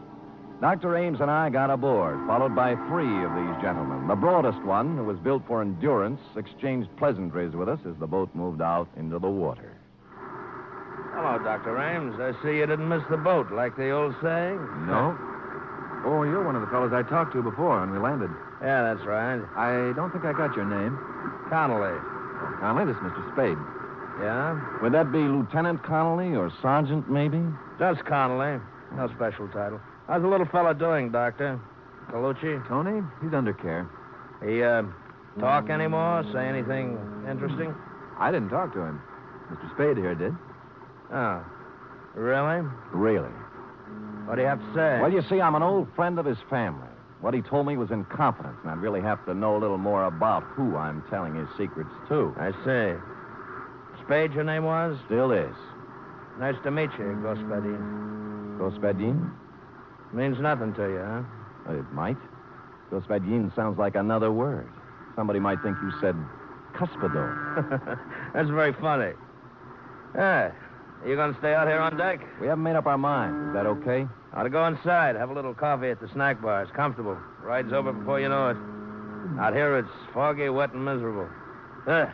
Dr. 0.59 0.97
Ames 0.97 1.21
and 1.21 1.31
I 1.31 1.49
got 1.49 1.69
aboard, 1.69 2.27
followed 2.27 2.53
by 2.53 2.75
three 2.89 3.23
of 3.23 3.35
these 3.35 3.61
gentlemen. 3.61 4.05
The 4.05 4.15
broadest 4.15 4.61
one, 4.63 4.97
who 4.97 5.05
was 5.05 5.17
built 5.19 5.47
for 5.47 5.61
endurance, 5.61 6.19
exchanged 6.35 6.89
pleasantries 6.97 7.53
with 7.53 7.69
us 7.69 7.79
as 7.87 7.95
the 8.01 8.07
boat 8.07 8.29
moved 8.33 8.61
out 8.61 8.89
into 8.97 9.17
the 9.17 9.29
water. 9.29 9.76
Hello, 11.17 11.39
Dr. 11.39 11.73
Ames. 11.81 12.13
I 12.21 12.31
see 12.45 12.57
you 12.61 12.67
didn't 12.67 12.87
miss 12.87 13.01
the 13.09 13.17
boat, 13.17 13.51
like 13.51 13.75
the 13.75 13.89
old 13.89 14.13
saying. 14.21 14.61
No. 14.85 15.17
Oh, 16.05 16.21
you're 16.21 16.45
one 16.45 16.55
of 16.55 16.61
the 16.61 16.67
fellows 16.67 16.93
I 16.93 17.01
talked 17.01 17.33
to 17.33 17.41
before 17.41 17.79
when 17.81 17.89
we 17.89 17.97
landed. 17.97 18.29
Yeah, 18.61 18.93
that's 18.93 19.03
right. 19.03 19.41
I 19.57 19.93
don't 19.97 20.11
think 20.11 20.25
I 20.25 20.31
got 20.31 20.55
your 20.55 20.69
name. 20.69 20.93
Connolly. 21.49 21.97
Oh, 21.97 22.57
Connolly, 22.61 22.85
this 22.85 23.01
is 23.01 23.01
Mr. 23.01 23.33
Spade. 23.33 23.57
Yeah? 24.21 24.61
Would 24.83 24.93
that 24.93 25.11
be 25.11 25.17
Lieutenant 25.17 25.81
Connolly 25.81 26.37
or 26.37 26.53
Sergeant, 26.61 27.09
maybe? 27.09 27.41
Just 27.79 28.05
Connolly. 28.05 28.61
No 28.93 29.09
special 29.15 29.47
title. 29.47 29.81
How's 30.05 30.21
the 30.21 30.27
little 30.29 30.45
fellow 30.45 30.75
doing, 30.75 31.09
Doctor? 31.09 31.59
Colucci? 32.13 32.61
Tony, 32.67 33.01
he's 33.23 33.33
under 33.33 33.53
care. 33.53 33.89
He, 34.45 34.61
uh, 34.61 34.83
talk 35.39 35.71
anymore? 35.71 36.23
Say 36.31 36.45
anything 36.45 36.93
interesting? 37.27 37.73
I 38.19 38.29
didn't 38.29 38.49
talk 38.49 38.71
to 38.75 38.81
him. 38.81 39.01
Mr. 39.49 39.73
Spade 39.73 39.97
here 39.97 40.13
did. 40.13 40.35
Oh. 41.13 41.43
Really? 42.15 42.67
Really. 42.93 43.33
What 44.25 44.35
do 44.35 44.41
you 44.41 44.47
have 44.47 44.59
to 44.59 44.73
say? 44.73 44.99
Well, 45.01 45.11
you 45.11 45.21
see, 45.29 45.39
I'm 45.39 45.55
an 45.55 45.63
old 45.63 45.87
friend 45.95 46.19
of 46.19 46.25
his 46.25 46.37
family. 46.49 46.87
What 47.21 47.33
he 47.33 47.41
told 47.41 47.65
me 47.65 47.77
was 47.77 47.91
in 47.91 48.05
confidence, 48.05 48.57
and 48.61 48.71
I'd 48.71 48.77
really 48.79 49.01
have 49.01 49.23
to 49.25 49.33
know 49.33 49.55
a 49.55 49.59
little 49.59 49.77
more 49.77 50.05
about 50.05 50.43
who 50.43 50.75
I'm 50.75 51.03
telling 51.09 51.35
his 51.35 51.47
secrets 51.57 51.89
to. 52.09 52.35
I 52.37 52.51
see. 52.65 52.99
Spade, 54.03 54.33
your 54.33 54.43
name 54.43 54.65
was? 54.65 54.97
Still 55.05 55.31
is. 55.31 55.55
Nice 56.39 56.55
to 56.63 56.71
meet 56.71 56.89
you, 56.99 57.17
Gospodin. 57.23 58.57
Gospodin? 58.59 59.31
Means 60.13 60.39
nothing 60.39 60.73
to 60.75 60.83
you, 60.83 60.99
huh? 61.03 61.73
It 61.73 61.91
might. 61.91 62.17
Gospodin 62.91 63.53
sounds 63.55 63.77
like 63.77 63.95
another 63.95 64.31
word. 64.31 64.69
Somebody 65.15 65.39
might 65.39 65.61
think 65.63 65.77
you 65.81 65.91
said 65.99 66.15
cuspidor. 66.75 67.99
That's 68.33 68.49
very 68.49 68.73
funny. 68.73 69.13
Yeah. 71.03 71.09
You 71.09 71.15
going 71.15 71.33
to 71.33 71.39
stay 71.39 71.53
out 71.53 71.67
here 71.67 71.79
on 71.79 71.97
deck? 71.97 72.19
We 72.41 72.47
haven't 72.47 72.63
made 72.63 72.75
up 72.75 72.85
our 72.85 72.97
mind. 72.97 73.49
Is 73.49 73.53
that 73.53 73.65
okay? 73.65 74.07
Ought 74.33 74.43
to 74.43 74.49
go 74.49 74.65
inside, 74.65 75.15
have 75.15 75.29
a 75.29 75.33
little 75.33 75.53
coffee 75.53 75.89
at 75.89 75.99
the 75.99 76.09
snack 76.13 76.41
bar. 76.41 76.61
It's 76.63 76.71
comfortable. 76.71 77.17
Ride's 77.41 77.73
over 77.73 77.91
before 77.93 78.19
you 78.19 78.29
know 78.29 78.49
it. 78.49 78.57
Out 79.39 79.53
here, 79.53 79.77
it's 79.77 79.89
foggy, 80.13 80.49
wet, 80.49 80.73
and 80.73 80.83
miserable. 80.83 81.27
Uh, 81.87 82.07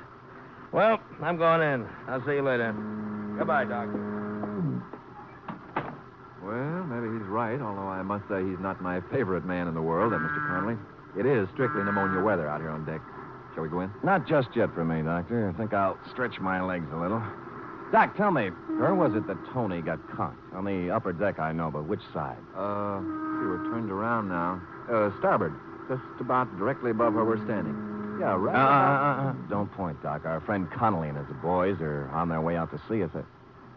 well, 0.72 1.00
I'm 1.22 1.38
going 1.38 1.62
in. 1.62 1.88
I'll 2.08 2.24
see 2.25 2.34
you 2.34 2.42
later. 2.42 2.72
Goodbye, 3.38 3.66
Doctor. 3.66 4.00
Well, 6.44 6.84
maybe 6.86 7.13
he's 7.18 7.28
right, 7.28 7.60
although 7.62 7.88
I 7.88 8.04
must 8.04 8.28
say 8.28 8.44
he's 8.44 8.60
not 8.60 8.82
my 8.82 9.02
favorite 9.12 9.46
man 9.46 9.68
in 9.68 9.74
the 9.74 9.82
world, 9.82 10.13
that 10.13 10.20
Mr. 10.20 10.48
Connolly. 10.48 10.78
It 11.18 11.25
is 11.25 11.48
strictly 11.54 11.84
pneumonia 11.84 12.22
weather 12.22 12.48
out 12.48 12.62
here 12.62 12.70
on 12.70 12.86
deck. 12.86 13.02
Shall 13.54 13.63
we 13.63 13.70
go 13.70 13.82
in? 13.82 13.92
Not 14.04 14.28
just 14.28 14.50
yet 14.56 14.74
for 14.74 14.84
me, 14.84 15.02
Doctor. 15.04 15.50
I 15.50 15.58
think 15.58 15.74
I'll 15.74 15.98
stretch 16.12 16.40
my 16.40 16.62
legs 16.62 16.88
a 16.92 16.98
little. 16.98 17.22
Doc, 17.93 18.17
tell 18.17 18.31
me, 18.31 18.50
where 18.81 18.95
was 18.95 19.13
it 19.13 19.27
that 19.27 19.38
Tony 19.53 19.79
got 19.79 20.00
caught? 20.17 20.35
On 20.53 20.65
the 20.65 20.89
upper 20.89 21.13
deck, 21.13 21.38
I 21.39 21.51
know, 21.51 21.69
but 21.69 21.85
which 21.85 22.01
side? 22.12 22.39
Uh, 22.57 22.97
see, 23.00 23.45
we're 23.45 23.63
turned 23.69 23.91
around 23.91 24.29
now. 24.29 24.59
Uh, 24.91 25.12
starboard. 25.19 25.53
Just 25.88 26.01
about 26.19 26.50
directly 26.57 26.89
above 26.89 27.13
where 27.13 27.23
we're 27.23 27.43
standing. 27.45 28.17
Yeah, 28.19 28.33
right. 28.35 28.55
Uh, 28.55 28.65
about- 28.65 29.19
uh, 29.19 29.21
uh, 29.21 29.29
uh, 29.29 29.33
don't 29.47 29.71
point, 29.73 30.01
Doc. 30.01 30.25
Our 30.25 30.39
friend 30.41 30.67
Connolly 30.71 31.09
and 31.09 31.17
his 31.19 31.27
boys 31.43 31.79
are 31.81 32.09
on 32.09 32.29
their 32.29 32.41
way 32.41 32.55
out 32.57 32.71
to 32.71 32.81
see 32.89 33.03
us. 33.03 33.12
Uh, 33.13 33.21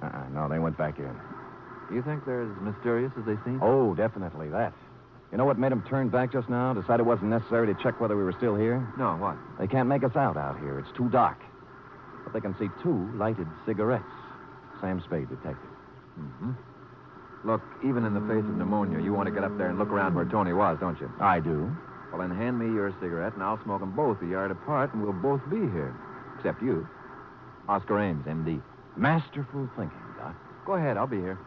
uh, 0.06 0.23
no, 0.32 0.49
they 0.49 0.58
went 0.58 0.78
back 0.78 0.99
in. 0.99 1.14
You 1.92 2.00
think 2.02 2.25
they're 2.25 2.42
as 2.50 2.56
mysterious 2.62 3.12
as 3.18 3.26
they 3.26 3.37
seem? 3.44 3.61
Oh, 3.62 3.94
definitely 3.94 4.49
that. 4.49 4.73
You 5.30 5.37
know 5.37 5.44
what 5.44 5.58
made 5.58 5.73
them 5.73 5.85
turn 5.87 6.08
back 6.08 6.32
just 6.32 6.49
now? 6.49 6.73
Decide 6.73 7.00
it 7.00 7.06
wasn't 7.06 7.28
necessary 7.28 7.66
to 7.66 7.75
check 7.82 8.00
whether 8.00 8.16
we 8.16 8.25
were 8.25 8.32
still 8.32 8.56
here? 8.56 8.87
No, 8.96 9.16
what? 9.16 9.37
They 9.58 9.66
can't 9.66 9.88
make 9.90 10.04
us 10.04 10.16
out 10.16 10.38
out 10.38 10.58
here. 10.61 10.78
It's 10.78 10.96
too 10.96 11.11
dark. 11.11 11.37
But 12.26 12.33
they 12.35 12.40
can 12.40 12.59
see 12.59 12.68
two 12.83 13.09
lighted 13.14 13.47
cigarettes. 13.64 14.04
Sam 14.80 15.00
Spade, 15.06 15.28
detective. 15.30 15.71
Mm-hmm. 16.18 16.50
Look, 17.45 17.62
even 17.85 18.04
in 18.04 18.14
the 18.14 18.21
face 18.21 18.42
of 18.42 18.56
pneumonia, 18.59 18.99
you 18.99 19.12
want 19.14 19.28
to 19.28 19.33
get 19.33 19.45
up 19.45 19.56
there 19.56 19.68
and 19.68 19.78
look 19.78 19.90
around 19.90 20.16
where 20.16 20.25
Tony 20.25 20.52
was, 20.52 20.76
don't 20.80 21.00
you? 21.00 21.09
I 21.21 21.38
do. 21.38 21.71
Well, 22.11 22.21
then 22.21 22.37
hand 22.37 22.59
me 22.59 22.66
your 22.66 22.90
cigarette, 23.00 23.35
and 23.35 23.42
I'll 23.42 23.62
smoke 23.62 23.78
them 23.80 23.95
both 23.95 24.21
a 24.23 24.26
yard 24.26 24.50
apart, 24.50 24.92
and 24.92 25.02
we'll 25.02 25.12
both 25.12 25.40
be 25.49 25.61
here. 25.71 25.95
Except 26.37 26.61
you. 26.61 26.88
Oscar 27.68 28.00
Ames, 28.00 28.26
M.D. 28.26 28.61
Masterful 28.97 29.71
thinking, 29.76 29.99
Doc. 30.18 30.35
Go 30.66 30.75
ahead, 30.75 30.97
I'll 30.97 31.06
be 31.06 31.21
here. 31.21 31.38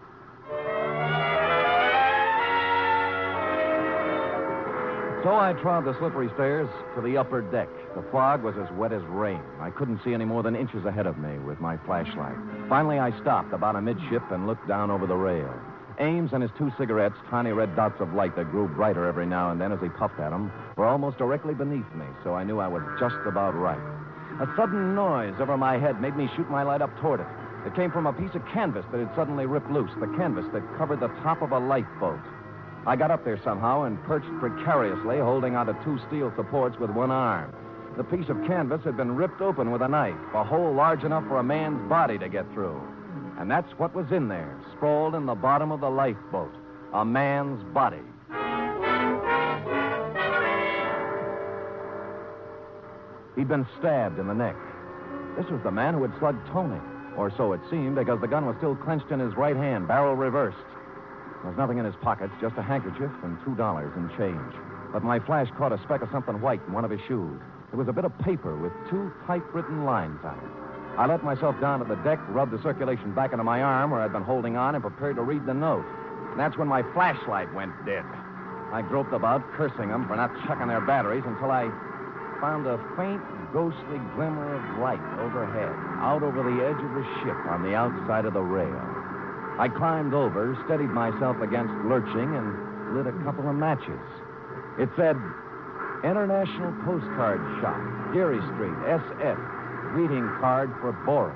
So 5.22 5.36
I 5.36 5.52
trod 5.52 5.84
the 5.84 5.98
slippery 6.00 6.30
stairs 6.36 6.70
to 6.96 7.02
the 7.02 7.18
upper 7.18 7.42
deck. 7.42 7.68
The 7.94 8.04
fog 8.10 8.42
was 8.42 8.56
as 8.56 8.72
wet 8.78 8.94
as 8.94 9.04
rain. 9.04 9.42
I 9.60 9.70
couldn't 9.70 10.00
see 10.06 10.14
any 10.14 10.24
more 10.24 10.44
than 10.44 10.56
inches 10.56 10.86
ahead 10.86 11.08
of 11.08 11.18
me 11.18 11.38
with 11.40 11.60
my 11.60 11.76
flashlight. 11.86 12.38
Finally, 12.70 13.00
I 13.00 13.12
stopped 13.20 13.52
about 13.52 13.76
amidship 13.76 14.32
and 14.32 14.48
looked 14.48 14.66
down 14.66 14.90
over 14.90 15.06
the 15.06 15.18
rail. 15.18 15.54
Ames 16.00 16.32
and 16.32 16.42
his 16.42 16.52
two 16.58 16.72
cigarettes, 16.78 17.18
tiny 17.30 17.52
red 17.52 17.76
dots 17.76 18.00
of 18.00 18.14
light 18.14 18.34
that 18.38 18.50
grew 18.50 18.70
brighter 18.70 19.06
every 19.08 19.26
now 19.26 19.52
and 19.52 19.60
then 19.60 19.74
as 19.74 19.82
he 19.82 19.90
puffed 19.90 20.22
at 20.22 20.30
them, 20.30 20.54
were 20.78 20.86
almost 20.86 21.18
directly 21.18 21.54
beneath 21.54 21.94
me, 21.96 22.06
so 22.24 22.34
I 22.34 22.46
knew 22.46 22.60
I 22.60 22.70
was 22.70 22.84
just 22.98 23.20
about 23.28 23.54
right. 23.56 23.78
A 24.40 24.48
sudden 24.56 24.96
noise 24.96 25.36
over 25.42 25.58
my 25.58 25.78
head 25.78 26.00
made 26.00 26.16
me 26.16 26.30
shoot 26.38 26.50
my 26.50 26.64
light 26.64 26.82
up 26.82 26.98
toward 27.02 27.20
it. 27.20 27.28
It 27.68 27.76
came 27.76 27.92
from 27.92 28.08
a 28.08 28.14
piece 28.14 28.34
of 28.36 28.48
canvas 28.54 28.86
that 28.94 29.00
had 29.00 29.14
suddenly 29.18 29.46
ripped 29.46 29.70
loose, 29.70 29.92
the 30.00 30.08
canvas 30.16 30.46
that 30.54 30.64
covered 30.78 31.02
the 31.02 31.12
top 31.24 31.42
of 31.42 31.52
a 31.52 31.60
lifeboat. 31.60 32.22
I 32.86 32.96
got 32.96 33.12
up 33.12 33.24
there 33.24 33.40
somehow 33.44 33.84
and 33.84 34.02
perched 34.04 34.30
precariously, 34.40 35.20
holding 35.20 35.56
onto 35.56 35.74
two 35.84 36.00
steel 36.08 36.34
supports 36.36 36.80
with 36.80 36.90
one 36.90 37.12
arm. 37.12 37.54
The 37.98 38.04
piece 38.04 38.30
of 38.30 38.38
canvas 38.48 38.82
had 38.84 38.96
been 38.96 39.16
ripped 39.16 39.42
open 39.42 39.72
with 39.72 39.82
a 39.82 39.88
knife, 39.88 40.16
a 40.34 40.44
hole 40.44 40.74
large 40.74 41.04
enough 41.04 41.28
for 41.28 41.38
a 41.38 41.44
man's 41.44 41.88
body 41.90 42.18
to 42.18 42.30
get 42.30 42.52
through. 42.54 42.82
And 43.38 43.50
that's 43.50 43.72
what 43.78 43.94
was 43.94 44.12
in 44.12 44.28
there, 44.28 44.58
sprawled 44.76 45.16
in 45.16 45.26
the 45.26 45.36
bottom 45.36 45.72
of 45.72 45.82
the 45.82 45.90
lifeboat 45.90 46.54
a 46.94 47.06
man's 47.06 47.64
body. 47.74 48.02
He'd 53.36 53.48
been 53.48 53.68
stabbed 53.78 54.20
in 54.20 54.28
the 54.28 54.34
neck. 54.34 54.56
This 55.38 55.50
was 55.50 55.62
the 55.64 55.72
man 55.72 55.94
who 55.94 56.02
had 56.02 56.18
slugged 56.20 56.46
Tony, 56.52 56.82
or 57.16 57.32
so 57.38 57.54
it 57.54 57.62
seemed, 57.70 57.96
because 57.96 58.20
the 58.20 58.28
gun 58.28 58.46
was 58.46 58.56
still 58.58 58.76
clenched 58.76 59.12
in 59.12 59.20
his 59.20 59.36
right 59.36 59.56
hand, 59.56 59.88
barrel 59.88 60.16
reversed. 60.16 60.58
There 61.42 61.52
was 61.52 61.58
nothing 61.58 61.78
in 61.78 61.86
his 61.86 61.96
pockets, 62.02 62.34
just 62.42 62.58
a 62.58 62.62
handkerchief 62.62 63.12
and 63.24 63.38
two 63.46 63.56
dollars 63.56 63.94
in 63.96 64.10
change. 64.18 64.54
But 64.92 65.04
my 65.04 65.20
flash 65.20 65.48
caught 65.58 65.72
a 65.72 65.80
speck 65.84 66.02
of 66.02 66.10
something 66.12 66.42
white 66.42 66.62
in 66.68 66.74
one 66.74 66.84
of 66.84 66.92
his 66.92 67.00
shoes. 67.08 67.40
It 67.72 67.76
was 67.76 67.88
a 67.88 67.94
bit 67.94 68.04
of 68.04 68.18
paper 68.20 68.58
with 68.58 68.74
two 68.90 69.12
typewritten 69.26 69.86
lines 69.86 70.20
on 70.24 70.38
it. 70.38 70.52
I 71.00 71.06
let 71.06 71.24
myself 71.24 71.56
down 71.62 71.80
to 71.80 71.86
the 71.86 71.96
deck, 72.04 72.20
rubbed 72.30 72.52
the 72.52 72.62
circulation 72.62 73.14
back 73.14 73.32
into 73.32 73.46
my 73.46 73.62
arm 73.62 73.92
where 73.92 74.02
I'd 74.02 74.12
been 74.12 74.24
holding 74.24 74.58
on, 74.58 74.76
and 74.76 74.84
prepared 74.84 75.16
to 75.16 75.22
read 75.22 75.46
the 75.46 75.54
note. 75.54 75.86
And 76.32 76.40
that's 76.40 76.58
when 76.58 76.68
my 76.68 76.84
flashlight 76.92 77.54
went 77.54 77.72
dead. 77.86 78.04
I 78.74 78.82
groped 78.82 79.14
about, 79.14 79.42
cursing 79.54 79.90
them 79.90 80.08
for 80.08 80.18
not 80.18 80.36
checking 80.46 80.68
their 80.68 80.82
batteries, 80.82 81.24
until 81.26 81.52
I 81.52 81.70
found 82.42 82.68
a 82.68 82.78
faint, 82.98 83.22
ghostly 83.54 84.00
glimmer 84.16 84.56
of 84.56 84.80
light 84.80 85.02
overhead, 85.20 85.72
out 86.04 86.22
over 86.22 86.44
the 86.44 86.66
edge 86.66 86.84
of 86.84 86.94
the 86.94 87.06
ship 87.24 87.38
on 87.48 87.64
the 87.64 87.76
outside 87.76 88.26
of 88.26 88.34
the 88.34 88.42
rail. 88.42 88.99
I 89.60 89.68
climbed 89.68 90.14
over, 90.14 90.56
steadied 90.66 90.88
myself 90.88 91.36
against 91.44 91.74
lurching, 91.84 92.32
and 92.32 92.96
lit 92.96 93.08
a 93.08 93.16
couple 93.28 93.44
of 93.44 93.56
matches. 93.56 94.00
It 94.80 94.88
said, 94.96 95.20
International 96.00 96.72
Postcard 96.88 97.44
Shop, 97.60 97.76
Geary 98.16 98.40
Street, 98.56 98.78
SF. 98.88 99.36
Greeting 99.92 100.24
card 100.40 100.72
for 100.80 100.96
Boris. 101.04 101.36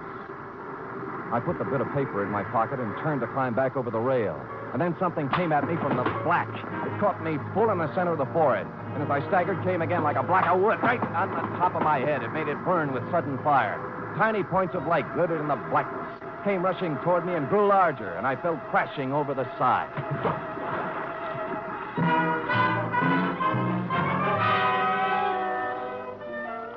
I 1.36 1.42
put 1.44 1.60
the 1.60 1.66
bit 1.66 1.82
of 1.82 1.92
paper 1.92 2.24
in 2.24 2.32
my 2.32 2.44
pocket 2.48 2.80
and 2.80 2.96
turned 3.04 3.20
to 3.22 3.28
climb 3.28 3.56
back 3.56 3.76
over 3.76 3.92
the 3.92 4.00
rail. 4.00 4.40
And 4.72 4.80
then 4.80 4.96
something 5.00 5.28
came 5.36 5.52
at 5.52 5.68
me 5.68 5.76
from 5.76 5.98
the 5.98 6.08
black. 6.24 6.48
It 6.48 7.00
caught 7.02 7.22
me 7.22 7.38
full 7.54 7.72
in 7.72 7.78
the 7.78 7.94
center 7.94 8.14
of 8.14 8.20
the 8.20 8.32
forehead. 8.32 8.68
And 8.96 9.04
as 9.04 9.10
I 9.10 9.20
staggered, 9.28 9.62
came 9.66 9.82
again 9.82 10.02
like 10.02 10.16
a 10.16 10.24
block 10.24 10.48
of 10.48 10.62
wood 10.62 10.80
right 10.82 11.02
on 11.02 11.28
the 11.28 11.44
top 11.60 11.76
of 11.76 11.82
my 11.82 12.00
head. 12.00 12.24
It 12.24 12.32
made 12.32 12.48
it 12.48 12.58
burn 12.64 12.94
with 12.94 13.04
sudden 13.12 13.38
fire. 13.44 13.76
Tiny 14.16 14.44
points 14.44 14.76
of 14.76 14.88
light 14.88 15.12
glittered 15.14 15.42
in 15.42 15.48
the 15.48 15.60
blackness, 15.74 16.03
came 16.44 16.64
rushing 16.64 16.98
toward 16.98 17.26
me 17.26 17.34
and 17.36 17.48
grew 17.48 17.68
larger, 17.68 18.16
and 18.16 18.28
I 18.28 18.36
fell 18.36 18.60
crashing 18.70 19.14
over 19.14 19.34
the 19.34 19.46
side. 19.58 19.90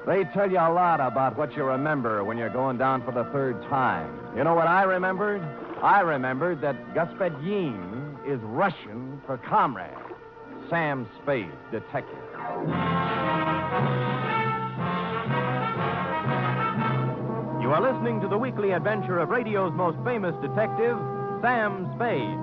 They 0.06 0.23
tell 0.32 0.49
you 0.49 0.58
a 0.58 0.70
lot 0.70 1.00
about 1.00 1.37
what 1.37 1.56
you 1.56 1.64
remember 1.64 2.23
when 2.23 2.38
you're 2.38 2.49
going 2.49 2.78
down 2.78 3.04
for 3.04 3.11
the 3.11 3.25
third 3.32 3.61
time. 3.62 4.16
You 4.37 4.44
know 4.44 4.54
what 4.54 4.68
I 4.68 4.85
remembered? 4.85 5.42
I 5.82 6.00
remembered 6.00 6.61
that 6.61 6.94
Gospodin 6.94 8.16
is 8.25 8.40
Russian 8.42 9.20
for 9.26 9.37
comrade. 9.38 9.90
Sam 10.70 11.08
Spade, 11.23 11.50
detective. 11.73 12.96
Are 17.76 17.92
listening 17.92 18.23
to 18.23 18.28
the 18.28 18.38
weekly 18.38 18.71
adventure 18.71 19.18
of 19.18 19.28
radio's 19.28 19.71
most 19.75 20.02
famous 20.02 20.35
detective, 20.40 20.97
Sam 21.42 21.92
Spade. 21.95 22.40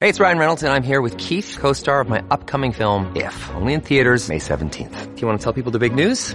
Hey, 0.00 0.08
it's 0.10 0.18
Ryan 0.18 0.38
Reynolds, 0.38 0.62
and 0.64 0.72
I'm 0.72 0.82
here 0.82 1.00
with 1.00 1.16
Keith, 1.16 1.56
co 1.60 1.72
star 1.72 2.00
of 2.00 2.08
my 2.08 2.24
upcoming 2.28 2.72
film, 2.72 3.14
If, 3.14 3.50
only 3.54 3.72
in 3.72 3.80
theaters, 3.80 4.28
May 4.28 4.38
17th. 4.38 5.14
Do 5.14 5.20
you 5.20 5.28
want 5.28 5.40
to 5.40 5.44
tell 5.44 5.52
people 5.52 5.70
the 5.70 5.78
big 5.78 5.94
news? 5.94 6.34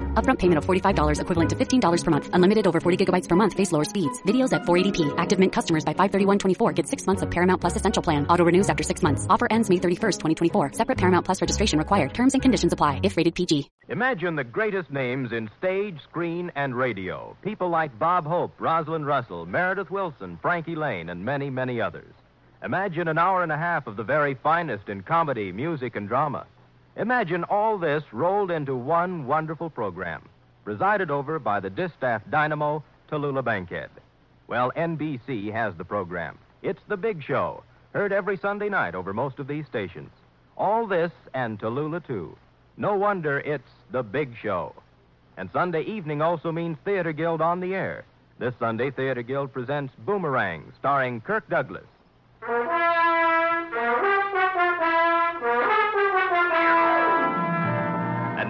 Upfront 0.13 0.37
payment 0.37 0.59
of 0.59 0.65
$45 0.67 1.19
equivalent 1.19 1.49
to 1.49 1.55
$15 1.55 2.03
per 2.03 2.11
month. 2.11 2.29
Unlimited 2.33 2.67
over 2.67 2.79
40 2.79 3.03
gigabytes 3.03 3.27
per 3.27 3.35
month. 3.35 3.53
Face 3.55 3.71
lower 3.71 3.83
speeds. 3.83 4.21
Videos 4.27 4.53
at 4.53 4.61
480p. 4.61 5.11
Active 5.17 5.39
Mint 5.39 5.51
customers 5.51 5.83
by 5.83 5.95
531.24 5.95 6.75
get 6.75 6.87
six 6.87 7.07
months 7.07 7.23
of 7.23 7.31
Paramount 7.31 7.59
Plus 7.59 7.75
Essential 7.75 8.03
Plan. 8.03 8.27
Auto 8.27 8.45
renews 8.45 8.69
after 8.69 8.83
six 8.83 9.01
months. 9.01 9.25
Offer 9.27 9.47
ends 9.49 9.71
May 9.71 9.77
31st, 9.77 10.19
2024. 10.19 10.73
Separate 10.73 10.99
Paramount 10.99 11.25
Plus 11.25 11.41
registration 11.41 11.79
required. 11.79 12.13
Terms 12.13 12.33
and 12.33 12.43
conditions 12.43 12.73
apply 12.73 12.99
if 13.01 13.17
rated 13.17 13.33
PG. 13.33 13.71
Imagine 13.89 14.35
the 14.35 14.43
greatest 14.43 14.91
names 14.91 15.31
in 15.31 15.49
stage, 15.57 15.99
screen, 16.03 16.51
and 16.55 16.75
radio. 16.75 17.35
People 17.41 17.69
like 17.69 17.97
Bob 17.97 18.27
Hope, 18.27 18.53
Rosalind 18.59 19.07
Russell, 19.07 19.47
Meredith 19.47 19.89
Willson, 19.89 20.37
Frankie 20.43 20.75
Laine, 20.75 21.09
and 21.09 21.25
many, 21.25 21.49
many 21.49 21.81
others. 21.81 22.13
Imagine 22.63 23.07
an 23.07 23.17
hour 23.17 23.41
and 23.41 23.51
a 23.51 23.57
half 23.57 23.87
of 23.87 23.95
the 23.95 24.03
very 24.03 24.35
finest 24.35 24.87
in 24.87 25.01
comedy, 25.01 25.51
music, 25.51 25.95
and 25.95 26.07
drama. 26.07 26.45
Imagine 26.97 27.43
all 27.45 27.77
this 27.77 28.03
rolled 28.11 28.51
into 28.51 28.75
one 28.75 29.25
wonderful 29.25 29.69
program, 29.69 30.21
presided 30.65 31.09
over 31.09 31.39
by 31.39 31.59
the 31.59 31.69
distaff 31.69 32.21
dynamo, 32.29 32.83
Tallulah 33.09 33.43
Bankhead. 33.43 33.89
Well, 34.47 34.71
NBC 34.75 35.51
has 35.53 35.73
the 35.75 35.85
program. 35.85 36.37
It's 36.61 36.81
The 36.89 36.97
Big 36.97 37.23
Show, 37.23 37.63
heard 37.93 38.11
every 38.11 38.37
Sunday 38.37 38.67
night 38.67 38.93
over 38.93 39.13
most 39.13 39.39
of 39.39 39.47
these 39.47 39.65
stations. 39.67 40.11
All 40.57 40.85
this 40.85 41.11
and 41.33 41.57
Tallulah, 41.59 42.05
too. 42.05 42.35
No 42.75 42.95
wonder 42.95 43.39
it's 43.39 43.69
The 43.91 44.03
Big 44.03 44.35
Show. 44.41 44.75
And 45.37 45.49
Sunday 45.53 45.83
evening 45.83 46.21
also 46.21 46.51
means 46.51 46.77
Theater 46.83 47.13
Guild 47.13 47.41
on 47.41 47.61
the 47.61 47.73
air. 47.73 48.03
This 48.37 48.53
Sunday, 48.59 48.91
Theater 48.91 49.21
Guild 49.21 49.53
presents 49.53 49.93
Boomerang, 50.05 50.73
starring 50.77 51.21
Kirk 51.21 51.47
Douglas. 51.49 51.85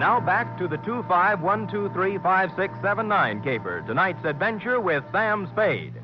Now 0.02 0.18
back 0.18 0.58
to 0.58 0.66
the 0.66 0.78
251235679 0.78 3.44
caper. 3.44 3.84
Tonight's 3.86 4.24
adventure 4.24 4.80
with 4.80 5.04
Sam 5.12 5.48
Spade. 5.52 5.94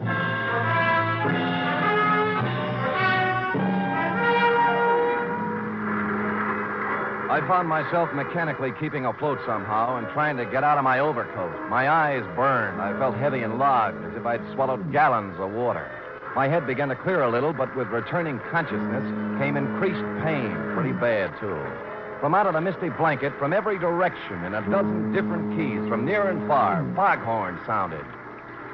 I 7.29 7.41
found 7.49 7.69
myself 7.69 8.09
mechanically 8.15 8.71
keeping 8.79 9.05
afloat 9.05 9.41
somehow 9.45 9.97
and 9.97 10.07
trying 10.11 10.37
to 10.37 10.45
get 10.45 10.63
out 10.63 10.79
of 10.79 10.85
my 10.85 11.01
overcoat. 11.01 11.69
My 11.69 11.91
eyes 11.91 12.23
burned. 12.37 12.81
I 12.81 12.97
felt 13.01 13.17
heavy 13.17 13.43
and 13.43 13.59
logged, 13.59 14.05
as 14.05 14.15
if 14.17 14.25
I'd 14.25 14.49
swallowed 14.55 14.93
gallons 14.93 15.41
of 15.41 15.51
water. 15.51 15.91
My 16.37 16.47
head 16.47 16.69
began 16.69 16.89
to 16.91 16.95
clear 16.95 17.23
a 17.23 17.29
little, 17.29 17.53
but 17.53 17.75
with 17.75 17.89
returning 17.89 18.39
consciousness 18.53 19.03
came 19.41 19.57
increased 19.57 20.05
pain, 20.23 20.55
pretty 20.77 20.93
bad, 20.93 21.35
too. 21.41 21.88
From 22.21 22.35
out 22.35 22.49
of 22.49 22.55
the 22.55 22.61
misty 22.61 22.89
blanket, 22.89 23.33
from 23.39 23.53
every 23.53 23.79
direction, 23.79 24.45
in 24.45 24.55
a 24.55 24.63
dozen 24.69 25.13
different 25.13 25.57
keys, 25.57 25.89
from 25.89 26.05
near 26.05 26.29
and 26.29 26.49
far, 26.49 26.85
foghorns 26.97 27.61
sounded. 27.65 28.05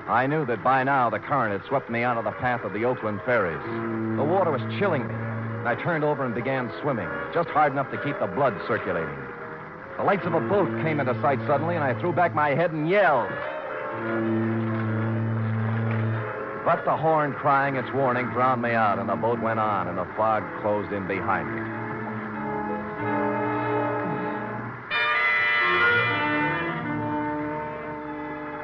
I 0.09 0.27
knew 0.27 0.47
that 0.47 0.65
by 0.65 0.83
now 0.83 1.11
the 1.11 1.19
current 1.19 1.53
had 1.53 1.69
swept 1.69 1.91
me 1.91 2.03
out 2.03 2.17
of 2.17 2.25
the 2.25 2.33
path 2.33 2.65
of 2.65 2.73
the 2.73 2.87
Oakland 2.87 3.21
ferries. 3.27 3.63
The 4.17 4.25
water 4.25 4.51
was 4.51 4.63
chilling 4.79 5.07
me, 5.07 5.15
and 5.15 5.69
I 5.69 5.75
turned 5.75 6.05
over 6.05 6.25
and 6.25 6.35
began 6.35 6.73
swimming, 6.81 7.09
just 7.35 7.51
hard 7.51 7.73
enough 7.73 7.91
to 7.91 7.99
keep 7.99 8.19
the 8.19 8.27
blood 8.27 8.59
circulating. 8.67 9.19
The 9.99 10.05
lights 10.05 10.25
of 10.25 10.33
a 10.33 10.41
boat 10.41 10.71
came 10.83 10.99
into 10.99 11.13
sight 11.21 11.39
suddenly, 11.47 11.75
and 11.75 11.85
I 11.85 11.93
threw 12.01 12.15
back 12.15 12.35
my 12.35 12.55
head 12.55 12.73
and 12.73 12.89
yelled. 12.89 13.31
But 16.65 16.83
the 16.87 16.97
horn 16.97 17.35
crying 17.35 17.77
its 17.77 17.93
warning 17.93 18.25
drowned 18.31 18.63
me 18.63 18.73
out, 18.73 18.99
and 18.99 19.07
the 19.07 19.17
boat 19.17 19.39
went 19.39 19.61
on, 19.61 19.89
and 19.89 19.99
the 19.99 20.07
fog 20.17 20.45
closed 20.63 20.93
in 20.93 21.07
behind 21.07 21.55
me. 21.55 21.84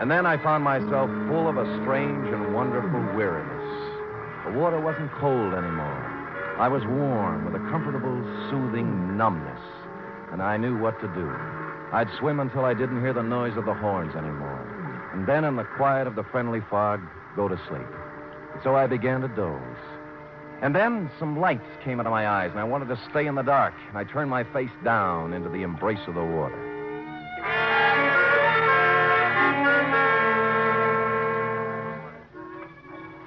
And 0.00 0.10
then 0.10 0.24
I 0.24 0.42
found 0.42 0.64
myself 0.64 1.10
full 1.28 1.46
of 1.46 1.58
a 1.58 1.82
strange 1.82 2.26
and 2.32 2.54
wonderful 2.54 3.04
weariness. 3.14 3.68
The 4.46 4.58
water 4.58 4.80
wasn't 4.80 5.12
cold 5.20 5.52
anymore. 5.52 6.00
I 6.56 6.68
was 6.68 6.82
warm 6.86 7.44
with 7.44 7.54
a 7.54 7.70
comfortable, 7.70 8.16
soothing 8.48 9.18
numbness, 9.18 9.60
and 10.32 10.40
I 10.40 10.56
knew 10.56 10.78
what 10.78 10.98
to 11.02 11.08
do. 11.08 11.28
I'd 11.92 12.08
swim 12.18 12.40
until 12.40 12.64
I 12.64 12.72
didn't 12.72 13.02
hear 13.02 13.12
the 13.12 13.22
noise 13.22 13.58
of 13.58 13.66
the 13.66 13.74
horns 13.74 14.16
anymore, 14.16 15.10
and 15.12 15.26
then 15.26 15.44
in 15.44 15.56
the 15.56 15.64
quiet 15.76 16.06
of 16.06 16.14
the 16.14 16.24
friendly 16.24 16.62
fog, 16.70 17.02
go 17.36 17.48
to 17.48 17.60
sleep. 17.68 17.88
So 18.64 18.76
I 18.76 18.86
began 18.86 19.20
to 19.20 19.28
doze. 19.28 19.60
And 20.62 20.74
then 20.74 21.10
some 21.18 21.38
lights 21.38 21.68
came 21.84 22.00
into 22.00 22.10
my 22.10 22.26
eyes, 22.26 22.50
and 22.50 22.60
I 22.60 22.64
wanted 22.64 22.88
to 22.88 22.98
stay 23.10 23.26
in 23.26 23.34
the 23.34 23.42
dark, 23.42 23.74
and 23.88 23.98
I 23.98 24.04
turned 24.04 24.30
my 24.30 24.44
face 24.44 24.72
down 24.82 25.34
into 25.34 25.50
the 25.50 25.62
embrace 25.62 26.00
of 26.08 26.14
the 26.14 26.24
water. 26.24 26.69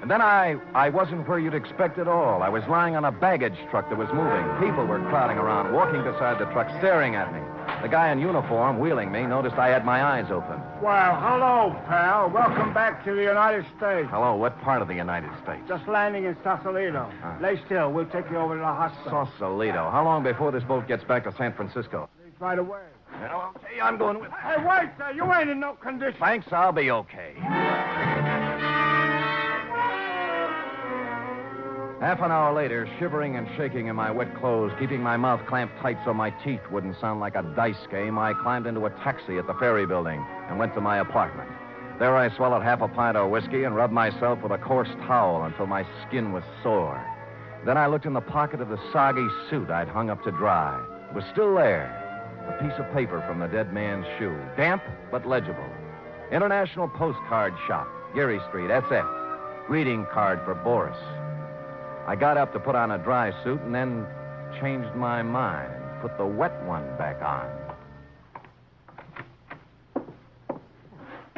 And 0.04 0.10
then 0.10 0.20
I, 0.20 0.56
I 0.74 0.90
wasn't 0.90 1.26
where 1.26 1.38
you'd 1.38 1.54
expect 1.54 1.98
at 1.98 2.06
all. 2.06 2.42
I 2.42 2.50
was 2.50 2.62
lying 2.68 2.94
on 2.94 3.06
a 3.06 3.10
baggage 3.10 3.56
truck 3.70 3.88
that 3.88 3.96
was 3.96 4.08
moving. 4.12 4.44
People 4.60 4.84
were 4.84 4.98
crowding 5.08 5.38
around, 5.38 5.72
walking 5.72 6.04
beside 6.04 6.38
the 6.38 6.44
truck, 6.52 6.68
staring 6.76 7.14
at 7.14 7.32
me. 7.32 7.40
The 7.80 7.88
guy 7.88 8.12
in 8.12 8.18
uniform, 8.18 8.78
wheeling 8.78 9.10
me, 9.10 9.22
noticed 9.22 9.56
I 9.56 9.68
had 9.68 9.86
my 9.86 10.04
eyes 10.04 10.30
open. 10.30 10.60
Well, 10.82 11.16
hello, 11.16 11.74
pal. 11.88 12.28
Welcome 12.28 12.74
back 12.74 13.02
to 13.06 13.14
the 13.14 13.22
United 13.22 13.64
States. 13.78 14.06
Hello, 14.10 14.36
what 14.36 14.60
part 14.60 14.82
of 14.82 14.88
the 14.88 14.94
United 14.94 15.30
States? 15.42 15.62
Just 15.66 15.88
landing 15.88 16.26
in 16.26 16.36
Sausalito. 16.44 17.10
Huh. 17.22 17.38
Lay 17.40 17.58
still. 17.64 17.90
We'll 17.90 18.04
take 18.04 18.30
you 18.30 18.36
over 18.36 18.56
to 18.56 18.60
the 18.60 18.66
hospital. 18.66 19.26
Sausalito. 19.32 19.88
How 19.90 20.04
long 20.04 20.22
before 20.22 20.52
this 20.52 20.64
boat 20.64 20.86
gets 20.86 21.04
back 21.04 21.24
to 21.24 21.34
San 21.38 21.54
Francisco? 21.54 22.10
Right 22.40 22.58
away. 22.58 22.82
Well, 23.22 23.54
okay, 23.56 23.80
I'm 23.80 23.96
going 23.96 24.20
with. 24.20 24.30
Hey, 24.32 24.62
wait, 24.62 24.90
sir. 24.98 25.12
You 25.14 25.32
ain't 25.32 25.48
in 25.48 25.60
no 25.60 25.74
condition. 25.74 26.20
Thanks, 26.20 26.52
I'll 26.52 26.72
be 26.72 26.90
okay. 26.90 27.32
Half 32.04 32.20
an 32.20 32.30
hour 32.30 32.52
later, 32.52 32.86
shivering 32.98 33.36
and 33.36 33.48
shaking 33.56 33.86
in 33.86 33.96
my 33.96 34.10
wet 34.10 34.36
clothes, 34.36 34.72
keeping 34.78 35.00
my 35.00 35.16
mouth 35.16 35.40
clamped 35.46 35.80
tight 35.80 35.96
so 36.04 36.12
my 36.12 36.28
teeth 36.44 36.60
wouldn't 36.70 37.00
sound 37.00 37.18
like 37.18 37.34
a 37.34 37.42
dice 37.56 37.86
game, 37.90 38.18
I 38.18 38.34
climbed 38.34 38.66
into 38.66 38.84
a 38.84 38.90
taxi 38.90 39.38
at 39.38 39.46
the 39.46 39.54
ferry 39.54 39.86
building 39.86 40.22
and 40.50 40.58
went 40.58 40.74
to 40.74 40.82
my 40.82 40.98
apartment. 40.98 41.48
There 41.98 42.14
I 42.14 42.28
swallowed 42.36 42.62
half 42.62 42.82
a 42.82 42.88
pint 42.88 43.16
of 43.16 43.30
whiskey 43.30 43.64
and 43.64 43.74
rubbed 43.74 43.94
myself 43.94 44.42
with 44.42 44.52
a 44.52 44.58
coarse 44.58 44.90
towel 45.06 45.44
until 45.44 45.64
my 45.66 45.86
skin 46.06 46.30
was 46.30 46.44
sore. 46.62 47.02
Then 47.64 47.78
I 47.78 47.86
looked 47.86 48.04
in 48.04 48.12
the 48.12 48.20
pocket 48.20 48.60
of 48.60 48.68
the 48.68 48.78
soggy 48.92 49.26
suit 49.48 49.70
I'd 49.70 49.88
hung 49.88 50.10
up 50.10 50.22
to 50.24 50.30
dry. 50.30 50.78
It 51.08 51.14
was 51.14 51.24
still 51.32 51.54
there. 51.54 51.88
A 52.50 52.62
piece 52.62 52.78
of 52.78 52.92
paper 52.92 53.24
from 53.26 53.38
the 53.38 53.48
dead 53.48 53.72
man's 53.72 54.04
shoe. 54.18 54.36
Damp, 54.58 54.82
but 55.10 55.26
legible. 55.26 55.70
International 56.30 56.86
Postcard 56.86 57.54
Shop, 57.66 57.88
Geary 58.14 58.40
Street, 58.50 58.68
SF. 58.68 59.66
Greeting 59.68 60.06
card 60.12 60.42
for 60.44 60.54
Boris. 60.54 60.98
I 62.06 62.16
got 62.16 62.36
up 62.36 62.52
to 62.52 62.60
put 62.60 62.74
on 62.74 62.90
a 62.90 62.98
dry 62.98 63.32
suit 63.42 63.60
and 63.62 63.74
then 63.74 64.06
changed 64.60 64.94
my 64.94 65.22
mind. 65.22 65.72
and 65.72 66.00
Put 66.02 66.16
the 66.18 66.26
wet 66.26 66.52
one 66.66 66.84
back 66.98 67.22
on. 67.22 67.50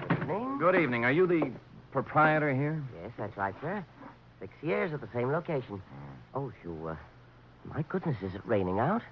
Good 0.09 0.21
Evening. 0.23 0.59
Good 0.59 0.75
evening. 0.77 1.05
Are 1.05 1.13
you 1.13 1.27
the 1.27 1.53
proprietor 1.93 2.53
here? 2.53 2.83
Yes, 3.03 3.13
that's 3.17 3.37
right, 3.37 3.55
sir. 3.61 3.85
Six 4.41 4.53
years 4.63 4.93
at 4.93 5.01
the 5.01 5.09
same 5.15 5.31
location. 5.31 5.81
Oh, 6.35 6.53
you, 6.65 6.89
uh, 6.89 6.97
my 7.73 7.83
goodness, 7.89 8.17
is 8.23 8.35
it 8.35 8.43
raining 8.45 8.79
out? 8.81 9.03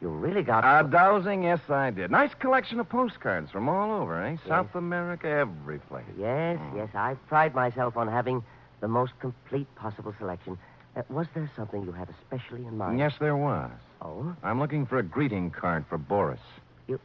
You 0.00 0.08
really 0.10 0.42
got. 0.42 0.62
Uh, 0.64 0.82
dowsing? 0.84 1.42
Yes, 1.42 1.58
I 1.68 1.90
did. 1.90 2.10
Nice 2.10 2.32
collection 2.38 2.78
of 2.78 2.88
postcards 2.88 3.50
from 3.50 3.68
all 3.68 3.90
over, 4.00 4.22
eh? 4.22 4.36
South 4.46 4.74
America, 4.74 5.26
every 5.26 5.78
place. 5.80 6.04
Yes, 6.18 6.58
yes, 6.76 6.88
I 6.94 7.14
pride 7.28 7.54
myself 7.54 7.96
on 7.96 8.06
having 8.06 8.44
the 8.80 8.86
most 8.86 9.12
complete 9.20 9.66
possible 9.74 10.14
selection. 10.18 10.56
Uh, 10.98 11.02
was 11.10 11.26
there 11.34 11.48
something 11.54 11.84
you 11.84 11.92
had 11.92 12.08
especially 12.20 12.64
in 12.66 12.76
mind? 12.76 12.98
Yes, 12.98 13.12
there 13.20 13.36
was. 13.36 13.70
Oh? 14.02 14.34
I'm 14.42 14.58
looking 14.58 14.84
for 14.84 14.98
a 14.98 15.02
greeting 15.02 15.50
card 15.50 15.84
for 15.88 15.96
Boris. 15.96 16.40
You- 16.88 17.00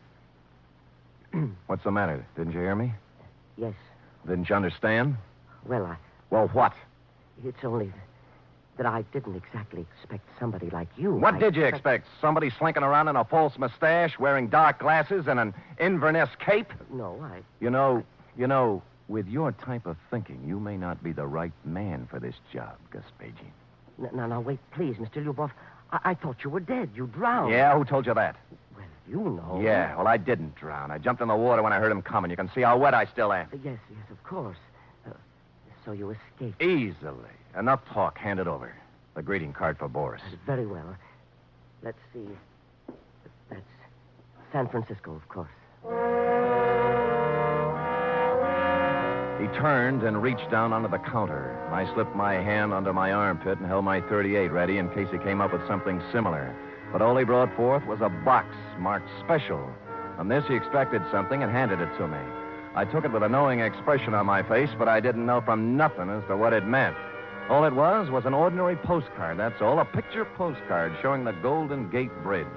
What's 1.68 1.84
the 1.84 1.92
matter? 1.92 2.26
Didn't 2.36 2.54
you 2.54 2.60
hear 2.60 2.76
me? 2.76 2.94
Yes. 3.56 3.76
Didn't 4.28 4.50
you 4.50 4.56
understand? 4.56 5.16
Well, 5.68 5.86
I. 5.86 5.98
Well, 6.32 6.48
what? 6.54 6.74
It's 7.46 7.64
only 7.64 7.94
that 8.78 8.88
I 8.88 9.04
didn't 9.14 9.36
exactly 9.36 9.86
expect 10.00 10.28
somebody 10.40 10.72
like 10.72 10.88
you. 10.98 11.14
What 11.14 11.36
I 11.36 11.40
did 11.40 11.56
you 11.56 11.66
expect? 11.66 12.08
Somebody 12.20 12.50
slinking 12.50 12.82
around 12.82 13.08
in 13.10 13.16
a 13.16 13.24
false 13.24 13.60
mustache, 13.60 14.18
wearing 14.18 14.48
dark 14.48 14.80
glasses, 14.80 15.28
and 15.28 15.40
an 15.40 15.54
Inverness 15.80 16.30
cape? 16.44 16.74
No, 16.92 17.20
I. 17.22 17.42
You 17.60 17.70
know, 17.70 18.04
you 18.36 18.48
know, 18.48 18.82
with 19.08 19.28
your 19.28 19.52
type 19.52 19.86
of 19.86 19.98
thinking, 20.10 20.44
you 20.48 20.60
may 20.60 20.78
not 20.78 21.04
be 21.04 21.12
the 21.12 21.28
right 21.28 21.52
man 21.64 22.08
for 22.10 22.20
this 22.20 22.36
job, 22.52 22.76
Gospodin. 22.92 23.52
Now, 23.98 24.28
now, 24.28 24.40
wait, 24.42 24.60
please, 24.72 24.96
Mr. 24.98 25.24
Lyubov. 25.26 25.52
I-, 25.92 26.00
I 26.12 26.14
thought 26.16 26.38
you 26.44 26.50
were 26.50 26.60
dead. 26.60 26.90
You 26.96 27.08
drowned. 27.08 27.52
Yeah, 27.52 27.78
who 27.78 27.86
told 27.86 28.06
you 28.06 28.14
that? 28.14 28.36
Well, 28.76 28.86
you 29.08 29.20
know. 29.20 29.62
Yeah, 29.64 29.96
well, 29.96 30.08
I 30.08 30.18
didn't 30.18 30.56
drown. 30.56 30.92
I 30.92 30.98
jumped 30.98 31.22
in 31.22 31.28
the 31.28 31.36
water 31.36 31.62
when 31.62 31.74
I 31.74 31.80
heard 31.80 31.92
him 31.92 32.02
coming. 32.02 32.32
You 32.32 32.38
can 32.38 32.50
see 32.54 32.62
how 32.62 32.78
wet 32.78 32.94
I 32.94 33.06
still 33.06 33.32
am. 33.32 33.48
Uh, 33.54 33.58
Yes, 33.64 33.80
yes, 33.92 34.06
of 34.12 34.24
course. 34.24 34.58
Uh, 35.08 35.12
so 35.86 35.92
you 35.92 36.10
escaped. 36.12 36.62
Easily. 36.62 37.30
Enough 37.58 37.82
talk. 37.94 38.18
Hand 38.18 38.40
it 38.40 38.48
over. 38.48 38.74
The 39.16 39.22
greeting 39.22 39.54
card 39.54 39.78
for 39.78 39.88
Boris. 39.88 40.22
Uh, 40.26 40.36
Very 40.46 40.66
well. 40.66 40.96
Let's 41.84 42.00
see. 42.14 42.28
That's 43.50 43.62
San 44.52 44.68
Francisco, 44.70 45.14
of 45.14 45.28
course. 45.30 45.50
He 49.44 49.50
turned 49.50 50.04
and 50.04 50.24
reached 50.24 50.50
down 50.50 50.72
under 50.72 50.88
the 50.88 51.00
counter. 51.00 51.54
I 51.70 51.94
slipped 51.94 52.16
my 52.16 52.36
hand 52.36 52.72
under 52.72 52.94
my 52.94 53.12
armpit 53.12 53.58
and 53.58 53.68
held 53.68 53.84
my 53.84 54.00
38 54.00 54.54
ready 54.54 54.78
in 54.78 54.88
case 54.92 55.10
he 55.12 55.18
came 55.18 55.42
up 55.42 55.52
with 55.52 55.68
something 55.68 56.02
similar. 56.14 56.56
But 56.94 57.02
all 57.02 57.18
he 57.18 57.26
brought 57.26 57.54
forth 57.58 57.86
was 57.86 58.00
a 58.00 58.08
box 58.08 58.48
marked 58.80 59.10
special. 59.22 59.70
From 60.16 60.30
this, 60.30 60.46
he 60.48 60.56
extracted 60.56 61.02
something 61.12 61.44
and 61.44 61.52
handed 61.52 61.82
it 61.82 61.90
to 61.98 62.08
me. 62.08 62.20
I 62.74 62.86
took 62.86 63.04
it 63.04 63.12
with 63.12 63.22
a 63.22 63.28
knowing 63.28 63.60
expression 63.60 64.14
on 64.14 64.26
my 64.26 64.44
face, 64.44 64.70
but 64.80 64.88
I 64.88 65.02
didn't 65.02 65.26
know 65.26 65.42
from 65.42 65.76
nothing 65.76 66.10
as 66.10 66.24
to 66.30 66.38
what 66.38 66.54
it 66.54 66.66
meant. 66.66 66.96
All 67.50 67.66
it 67.66 67.74
was 67.74 68.10
was 68.10 68.26
an 68.26 68.34
ordinary 68.34 68.78
postcard, 68.78 69.38
that's 69.38 69.62
all. 69.62 69.80
A 69.80 69.84
picture 69.84 70.24
postcard 70.24 70.94
showing 71.02 71.26
the 71.26 71.34
Golden 71.34 71.90
Gate 71.90 72.14
Bridge. 72.24 72.48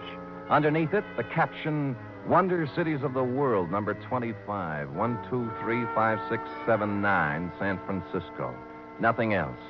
Underneath 0.49 0.95
it, 0.95 1.03
the 1.17 1.25
caption 1.25 1.97
Wonder 2.29 2.67
Cities 2.75 3.03
of 3.05 3.15
the 3.15 3.23
World, 3.23 3.71
number 3.71 3.95
25, 3.95 4.91
123569, 4.91 7.53
San 7.57 7.79
Francisco. 7.87 8.53
Nothing 8.99 9.35
else. 9.35 9.61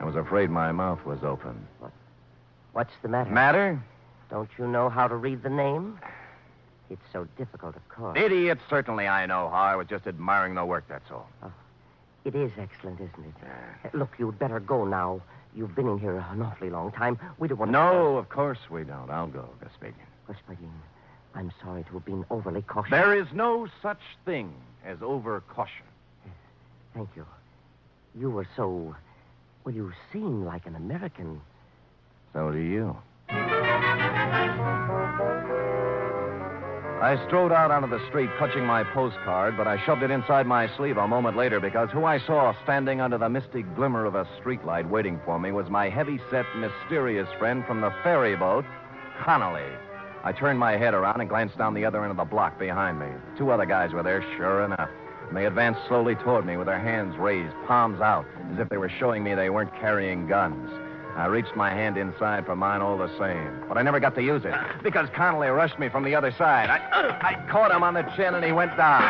I 0.00 0.04
was 0.04 0.14
afraid 0.14 0.48
my 0.48 0.70
mouth 0.70 1.04
was 1.04 1.24
open. 1.24 1.66
What? 1.80 1.90
What's 2.72 2.92
the 3.02 3.08
matter? 3.08 3.30
Matter? 3.30 3.82
Don't 4.30 4.48
you 4.56 4.68
know 4.68 4.88
how 4.88 5.08
to 5.08 5.16
read 5.16 5.42
the 5.42 5.50
name? 5.50 5.98
It's 6.88 7.02
so 7.12 7.26
difficult, 7.36 7.74
of 7.74 7.88
course. 7.88 8.16
Idiot, 8.16 8.60
certainly 8.70 9.08
I 9.08 9.26
know 9.26 9.48
how. 9.48 9.62
I 9.62 9.74
was 9.74 9.88
just 9.88 10.06
admiring 10.06 10.54
the 10.54 10.64
work, 10.64 10.84
that's 10.88 11.10
all. 11.10 11.28
Oh, 11.42 11.50
it 12.24 12.36
is 12.36 12.52
excellent, 12.56 13.00
isn't 13.00 13.26
it? 13.26 13.34
Yeah. 13.42 13.90
Look, 13.92 14.14
you'd 14.18 14.38
better 14.38 14.60
go 14.60 14.84
now. 14.84 15.20
You've 15.56 15.74
been 15.74 15.88
in 15.88 15.98
here 15.98 16.24
an 16.30 16.42
awfully 16.42 16.70
long 16.70 16.92
time. 16.92 17.18
We 17.38 17.48
don't 17.48 17.58
want 17.58 17.70
to. 17.70 17.72
No, 17.72 18.18
of 18.18 18.28
course 18.28 18.60
we 18.70 18.84
don't. 18.84 19.10
I'll 19.10 19.26
go, 19.26 19.48
Gospodin. 19.60 19.94
Gospodin. 20.28 20.70
I'm 21.34 21.52
sorry 21.62 21.82
to 21.84 21.92
have 21.94 22.04
been 22.04 22.24
overly 22.30 22.62
cautious. 22.62 22.90
There 22.90 23.14
is 23.14 23.26
no 23.32 23.66
such 23.82 24.00
thing 24.24 24.52
as 24.84 24.98
over 25.02 25.40
caution. 25.48 25.84
Thank 26.94 27.08
you. 27.16 27.26
You 28.18 28.30
were 28.30 28.46
so. 28.54 28.94
Well, 29.64 29.74
you 29.74 29.92
seem 30.12 30.44
like 30.44 30.66
an 30.66 30.76
American. 30.76 31.40
So 32.32 32.52
do 32.52 32.58
you. 32.58 32.96
I 37.04 37.22
strode 37.26 37.52
out 37.52 37.70
onto 37.70 37.88
the 37.90 38.00
street, 38.08 38.30
clutching 38.38 38.64
my 38.64 38.82
postcard, 38.82 39.56
but 39.58 39.66
I 39.66 39.84
shoved 39.84 40.02
it 40.02 40.10
inside 40.10 40.46
my 40.46 40.74
sleeve 40.76 40.96
a 40.96 41.06
moment 41.06 41.36
later 41.36 41.60
because 41.60 41.90
who 41.90 42.04
I 42.04 42.18
saw 42.18 42.54
standing 42.62 43.02
under 43.02 43.18
the 43.18 43.28
misty 43.28 43.62
glimmer 43.62 44.06
of 44.06 44.14
a 44.14 44.26
streetlight 44.40 44.88
waiting 44.88 45.20
for 45.24 45.38
me 45.38 45.52
was 45.52 45.68
my 45.68 45.90
heavy-set, 45.90 46.46
mysterious 46.56 47.28
friend 47.38 47.62
from 47.66 47.82
the 47.82 47.92
ferry 48.02 48.36
boat, 48.36 48.64
Connolly. 49.22 49.70
I 50.24 50.32
turned 50.32 50.58
my 50.58 50.78
head 50.78 50.94
around 50.94 51.20
and 51.20 51.28
glanced 51.28 51.58
down 51.58 51.74
the 51.74 51.84
other 51.84 52.02
end 52.02 52.10
of 52.10 52.16
the 52.16 52.24
block 52.24 52.58
behind 52.58 52.98
me. 52.98 53.08
Two 53.36 53.50
other 53.50 53.66
guys 53.66 53.92
were 53.92 54.02
there, 54.02 54.24
sure 54.38 54.64
enough. 54.64 54.88
And 55.28 55.36
they 55.36 55.44
advanced 55.44 55.80
slowly 55.86 56.14
toward 56.14 56.46
me 56.46 56.56
with 56.56 56.66
their 56.66 56.78
hands 56.78 57.14
raised, 57.18 57.54
palms 57.66 58.00
out, 58.00 58.24
as 58.52 58.58
if 58.58 58.70
they 58.70 58.78
were 58.78 58.88
showing 58.88 59.22
me 59.22 59.34
they 59.34 59.50
weren't 59.50 59.74
carrying 59.78 60.26
guns. 60.26 60.70
I 61.14 61.26
reached 61.26 61.54
my 61.54 61.70
hand 61.70 61.98
inside 61.98 62.46
for 62.46 62.56
mine 62.56 62.80
all 62.80 62.96
the 62.96 63.10
same, 63.18 63.68
but 63.68 63.76
I 63.76 63.82
never 63.82 64.00
got 64.00 64.14
to 64.14 64.22
use 64.22 64.44
it 64.46 64.54
because 64.82 65.08
Connolly 65.14 65.48
rushed 65.48 65.78
me 65.78 65.90
from 65.90 66.04
the 66.04 66.14
other 66.14 66.32
side. 66.32 66.70
I, 66.70 66.78
I 67.20 67.50
caught 67.50 67.70
him 67.70 67.82
on 67.82 67.92
the 67.92 68.02
chin 68.16 68.34
and 68.34 68.44
he 68.44 68.50
went 68.50 68.76
down, 68.78 69.02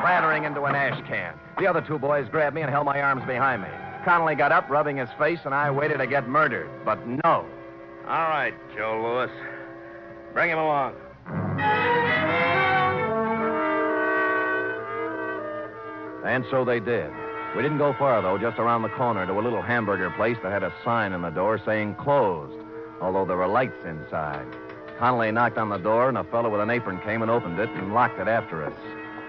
clattering 0.00 0.42
into 0.42 0.64
an 0.64 0.74
ash 0.74 1.00
can. 1.06 1.34
The 1.58 1.68
other 1.68 1.80
two 1.80 2.00
boys 2.00 2.28
grabbed 2.28 2.56
me 2.56 2.62
and 2.62 2.70
held 2.70 2.84
my 2.84 3.00
arms 3.00 3.24
behind 3.26 3.62
me. 3.62 3.68
Connolly 4.04 4.34
got 4.34 4.50
up, 4.50 4.68
rubbing 4.68 4.96
his 4.96 5.08
face, 5.18 5.38
and 5.44 5.54
I 5.54 5.70
waited 5.70 5.98
to 5.98 6.06
get 6.08 6.28
murdered. 6.28 6.68
But 6.84 7.06
no. 7.06 7.46
All 8.08 8.28
right, 8.28 8.52
Joe 8.76 9.00
Louis. 9.00 9.30
Bring 10.32 10.50
him 10.50 10.58
along. 10.58 10.94
And 16.24 16.44
so 16.50 16.64
they 16.64 16.80
did. 16.80 17.10
We 17.54 17.62
didn't 17.62 17.78
go 17.78 17.92
far, 17.98 18.22
though, 18.22 18.38
just 18.38 18.58
around 18.58 18.82
the 18.82 18.88
corner 18.88 19.26
to 19.26 19.32
a 19.32 19.42
little 19.42 19.60
hamburger 19.60 20.10
place 20.10 20.38
that 20.42 20.50
had 20.50 20.62
a 20.62 20.72
sign 20.82 21.12
in 21.12 21.20
the 21.20 21.30
door 21.30 21.60
saying 21.66 21.96
closed, 21.96 22.58
although 23.00 23.26
there 23.26 23.36
were 23.36 23.46
lights 23.46 23.84
inside. 23.84 24.46
Connolly 24.98 25.32
knocked 25.32 25.58
on 25.58 25.68
the 25.68 25.76
door, 25.76 26.08
and 26.08 26.16
a 26.16 26.24
fellow 26.24 26.48
with 26.48 26.60
an 26.60 26.70
apron 26.70 26.98
came 27.00 27.20
and 27.20 27.30
opened 27.30 27.58
it 27.58 27.68
and 27.70 27.92
locked 27.92 28.18
it 28.18 28.28
after 28.28 28.64
us. 28.64 28.72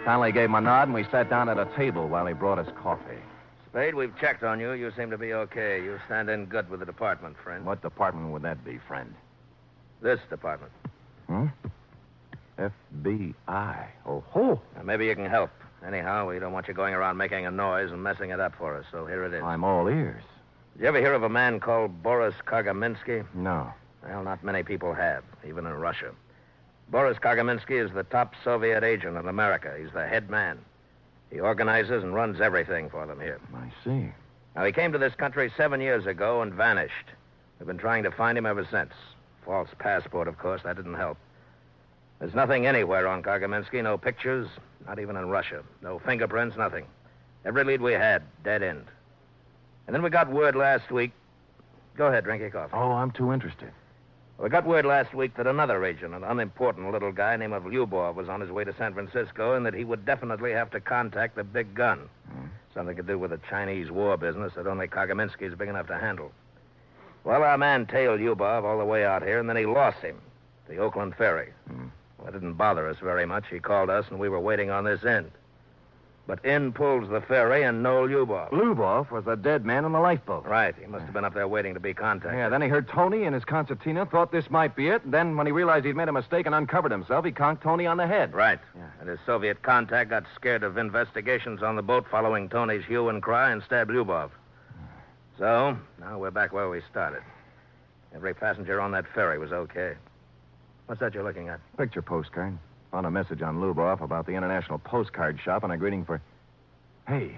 Connolly 0.05 0.31
gave 0.31 0.45
him 0.45 0.55
a 0.55 0.61
nod, 0.61 0.83
and 0.83 0.93
we 0.93 1.03
sat 1.05 1.29
down 1.29 1.49
at 1.49 1.57
a 1.57 1.65
table 1.75 2.07
while 2.07 2.25
he 2.25 2.33
brought 2.33 2.59
us 2.59 2.67
coffee. 2.81 3.19
Spade, 3.69 3.95
we've 3.95 4.15
checked 4.19 4.43
on 4.43 4.59
you. 4.59 4.71
You 4.73 4.93
seem 4.95 5.09
to 5.09 5.17
be 5.17 5.33
okay. 5.33 5.83
You 5.83 5.99
stand 6.05 6.29
in 6.29 6.45
good 6.45 6.69
with 6.69 6.79
the 6.79 6.85
department, 6.85 7.35
friend. 7.43 7.65
What 7.65 7.81
department 7.81 8.31
would 8.31 8.43
that 8.43 8.63
be, 8.63 8.79
friend? 8.87 9.13
This 10.01 10.19
department. 10.29 10.71
Hmm? 11.27 11.47
FBI. 12.57 13.87
Oh, 14.05 14.23
ho. 14.29 14.61
Now, 14.75 14.83
maybe 14.83 15.05
you 15.05 15.15
can 15.15 15.25
help. 15.25 15.49
Anyhow, 15.85 16.29
we 16.29 16.39
don't 16.39 16.53
want 16.53 16.67
you 16.67 16.73
going 16.73 16.93
around 16.93 17.17
making 17.17 17.45
a 17.45 17.51
noise 17.51 17.91
and 17.91 18.01
messing 18.01 18.29
it 18.29 18.39
up 18.39 18.55
for 18.55 18.75
us, 18.77 18.85
so 18.91 19.05
here 19.05 19.23
it 19.25 19.33
is. 19.33 19.43
I'm 19.43 19.63
all 19.63 19.87
ears. 19.89 20.23
Did 20.73 20.83
you 20.83 20.87
ever 20.87 20.99
hear 20.99 21.13
of 21.13 21.23
a 21.23 21.29
man 21.29 21.59
called 21.59 22.01
Boris 22.01 22.35
Kargamensky? 22.45 23.25
No. 23.33 23.71
Well, 24.03 24.23
not 24.23 24.43
many 24.43 24.63
people 24.63 24.93
have, 24.93 25.23
even 25.47 25.65
in 25.65 25.73
Russia. 25.73 26.11
Boris 26.89 27.17
Kargamensky 27.17 27.83
is 27.83 27.91
the 27.91 28.03
top 28.03 28.33
Soviet 28.43 28.83
agent 28.83 29.17
in 29.17 29.27
America. 29.27 29.73
He's 29.79 29.91
the 29.93 30.07
head 30.07 30.29
man. 30.29 30.59
He 31.31 31.39
organizes 31.39 32.03
and 32.03 32.13
runs 32.13 32.39
everything 32.39 32.89
for 32.89 33.05
them 33.07 33.19
here. 33.19 33.39
I 33.55 33.71
see. 33.83 34.11
Now, 34.55 34.63
he 34.65 34.71
came 34.71 34.91
to 34.91 34.97
this 34.97 35.15
country 35.15 35.51
seven 35.57 35.81
years 35.81 36.05
ago 36.05 36.41
and 36.41 36.53
vanished. 36.53 37.07
We've 37.59 37.67
been 37.67 37.77
trying 37.77 38.03
to 38.03 38.11
find 38.11 38.37
him 38.37 38.45
ever 38.45 38.67
since. 38.69 38.91
False 39.45 39.69
passport, 39.79 40.27
of 40.27 40.37
course. 40.37 40.61
That 40.63 40.75
didn't 40.75 40.95
help. 40.95 41.17
There's 42.19 42.33
nothing 42.33 42.65
anywhere 42.65 43.07
on 43.07 43.21
Kargamensky. 43.21 43.83
No 43.83 43.97
pictures, 43.97 44.47
not 44.87 44.99
even 44.99 45.15
in 45.15 45.29
Russia. 45.29 45.63
No 45.81 45.99
fingerprints, 45.99 46.55
nothing. 46.57 46.85
Every 47.45 47.63
lead 47.63 47.81
we 47.81 47.93
had, 47.93 48.23
dead 48.43 48.63
end. 48.63 48.85
And 49.87 49.93
then 49.93 50.01
we 50.01 50.09
got 50.09 50.31
word 50.31 50.55
last 50.55 50.89
week. 50.91 51.11
Go 51.97 52.07
ahead, 52.07 52.23
drink 52.23 52.41
your 52.41 52.49
coffee. 52.49 52.73
Oh, 52.73 52.91
I'm 52.91 53.11
too 53.11 53.33
interested. 53.33 53.71
We 54.39 54.49
got 54.49 54.65
word 54.65 54.85
last 54.85 55.13
week 55.13 55.35
that 55.35 55.45
another 55.45 55.85
agent, 55.85 56.13
an 56.13 56.23
unimportant 56.23 56.91
little 56.91 57.11
guy 57.11 57.35
named 57.35 57.53
Lyubov, 57.53 58.15
was 58.15 58.29
on 58.29 58.41
his 58.41 58.49
way 58.49 58.63
to 58.63 58.73
San 58.77 58.93
Francisco 58.93 59.55
and 59.55 59.65
that 59.65 59.73
he 59.73 59.83
would 59.83 60.05
definitely 60.05 60.51
have 60.53 60.71
to 60.71 60.79
contact 60.79 61.35
the 61.35 61.43
big 61.43 61.75
gun. 61.75 62.09
Hmm. 62.31 62.47
Something 62.73 62.95
to 62.95 63.03
do 63.03 63.19
with 63.19 63.31
the 63.31 63.39
Chinese 63.49 63.91
war 63.91 64.17
business 64.17 64.53
that 64.55 64.65
only 64.65 64.87
Kargamensky 64.87 65.43
is 65.43 65.53
big 65.53 65.69
enough 65.69 65.87
to 65.87 65.97
handle. 65.97 66.31
Well, 67.23 67.43
our 67.43 67.57
man 67.57 67.85
tailed 67.85 68.19
Lyubov 68.19 68.63
all 68.63 68.77
the 68.77 68.85
way 68.85 69.05
out 69.05 69.23
here, 69.23 69.39
and 69.39 69.47
then 69.49 69.55
he 69.57 69.65
lost 69.65 69.99
him. 69.99 70.17
The 70.67 70.77
Oakland 70.77 71.15
ferry. 71.15 71.49
Hmm. 71.69 71.87
Well, 72.17 72.27
it 72.29 72.33
didn't 72.33 72.53
bother 72.53 72.87
us 72.87 72.97
very 73.01 73.25
much. 73.25 73.45
He 73.49 73.59
called 73.59 73.89
us, 73.89 74.05
and 74.09 74.19
we 74.19 74.29
were 74.29 74.39
waiting 74.39 74.69
on 74.69 74.83
this 74.83 75.03
end. 75.03 75.31
But 76.25 76.43
in 76.45 76.71
pulls 76.71 77.09
the 77.09 77.19
ferry, 77.19 77.63
and 77.63 77.83
no 77.83 78.03
Lyubov. 78.07 78.51
Lubov 78.51 79.11
was 79.11 79.27
a 79.27 79.35
dead 79.35 79.65
man 79.65 79.83
in 79.83 79.91
the 79.91 79.99
lifeboat. 79.99 80.45
Right. 80.45 80.73
He 80.79 80.85
must 80.87 81.03
have 81.03 81.13
been 81.13 81.25
up 81.25 81.33
there 81.33 81.49
waiting 81.49 81.73
to 81.73 81.81
be 81.81 81.93
contacted. 81.93 82.37
Yeah, 82.37 82.47
then 82.47 82.61
he 82.61 82.69
heard 82.69 82.87
Tony 82.87 83.25
and 83.25 83.33
his 83.35 83.43
concertina, 83.43 84.05
thought 84.05 84.31
this 84.31 84.49
might 84.49 84.73
be 84.73 84.87
it. 84.87 85.03
and 85.03 85.13
Then, 85.13 85.35
when 85.35 85.45
he 85.47 85.51
realized 85.51 85.85
he'd 85.85 85.97
made 85.97 86.07
a 86.07 86.13
mistake 86.13 86.45
and 86.45 86.55
uncovered 86.55 86.93
himself, 86.93 87.25
he 87.25 87.31
conked 87.33 87.61
Tony 87.63 87.85
on 87.85 87.97
the 87.97 88.07
head. 88.07 88.33
Right. 88.33 88.59
And 89.01 89.09
his 89.09 89.19
Soviet 89.25 89.61
contact 89.63 90.11
got 90.11 90.23
scared 90.35 90.63
of 90.63 90.77
investigations 90.77 91.61
on 91.61 91.75
the 91.75 91.81
boat 91.81 92.05
following 92.09 92.47
Tony's 92.47 92.85
hue 92.85 93.09
and 93.09 93.21
cry 93.21 93.51
and 93.51 93.61
stabbed 93.61 93.91
Lyubov. 93.91 94.29
So, 95.43 95.77
now 95.99 96.17
we're 96.19 96.31
back 96.31 96.53
where 96.53 96.69
we 96.69 96.79
started. 96.89 97.21
Every 98.15 98.33
passenger 98.33 98.79
on 98.79 98.91
that 98.91 99.03
ferry 99.13 99.37
was 99.37 99.51
okay. 99.51 99.95
What's 100.85 101.01
that 101.01 101.13
you're 101.13 101.25
looking 101.25 101.49
at? 101.49 101.59
Picture 101.75 102.01
postcard. 102.01 102.57
Found 102.91 103.05
a 103.05 103.11
message 103.11 103.41
on 103.41 103.57
Lyubov 103.57 103.99
about 103.99 104.25
the 104.25 104.31
International 104.31 104.79
Postcard 104.79 105.37
Shop 105.43 105.65
and 105.65 105.73
a 105.73 105.75
greeting 105.75 106.05
for. 106.05 106.21
Hey, 107.09 107.37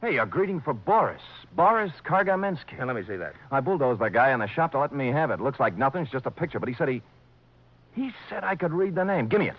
Hey, 0.00 0.18
a 0.18 0.26
greeting 0.26 0.60
for 0.60 0.74
Boris. 0.74 1.22
Boris 1.54 1.92
Kargamensky. 2.04 2.78
Now, 2.80 2.86
let 2.86 2.96
me 2.96 3.04
see 3.06 3.14
that. 3.14 3.34
I 3.52 3.60
bulldozed 3.60 4.00
the 4.00 4.08
guy 4.08 4.32
in 4.32 4.40
the 4.40 4.48
shop 4.48 4.72
to 4.72 4.80
let 4.80 4.92
me 4.92 5.12
have 5.12 5.30
it. 5.30 5.40
Looks 5.40 5.60
like 5.60 5.78
nothing. 5.78 6.02
It's 6.02 6.10
just 6.10 6.26
a 6.26 6.32
picture, 6.32 6.58
but 6.58 6.68
he 6.68 6.74
said 6.74 6.88
he. 6.88 7.00
He 7.94 8.10
said 8.28 8.42
I 8.42 8.56
could 8.56 8.72
read 8.72 8.96
the 8.96 9.04
name. 9.04 9.28
Give 9.28 9.38
me 9.38 9.50
it. 9.50 9.56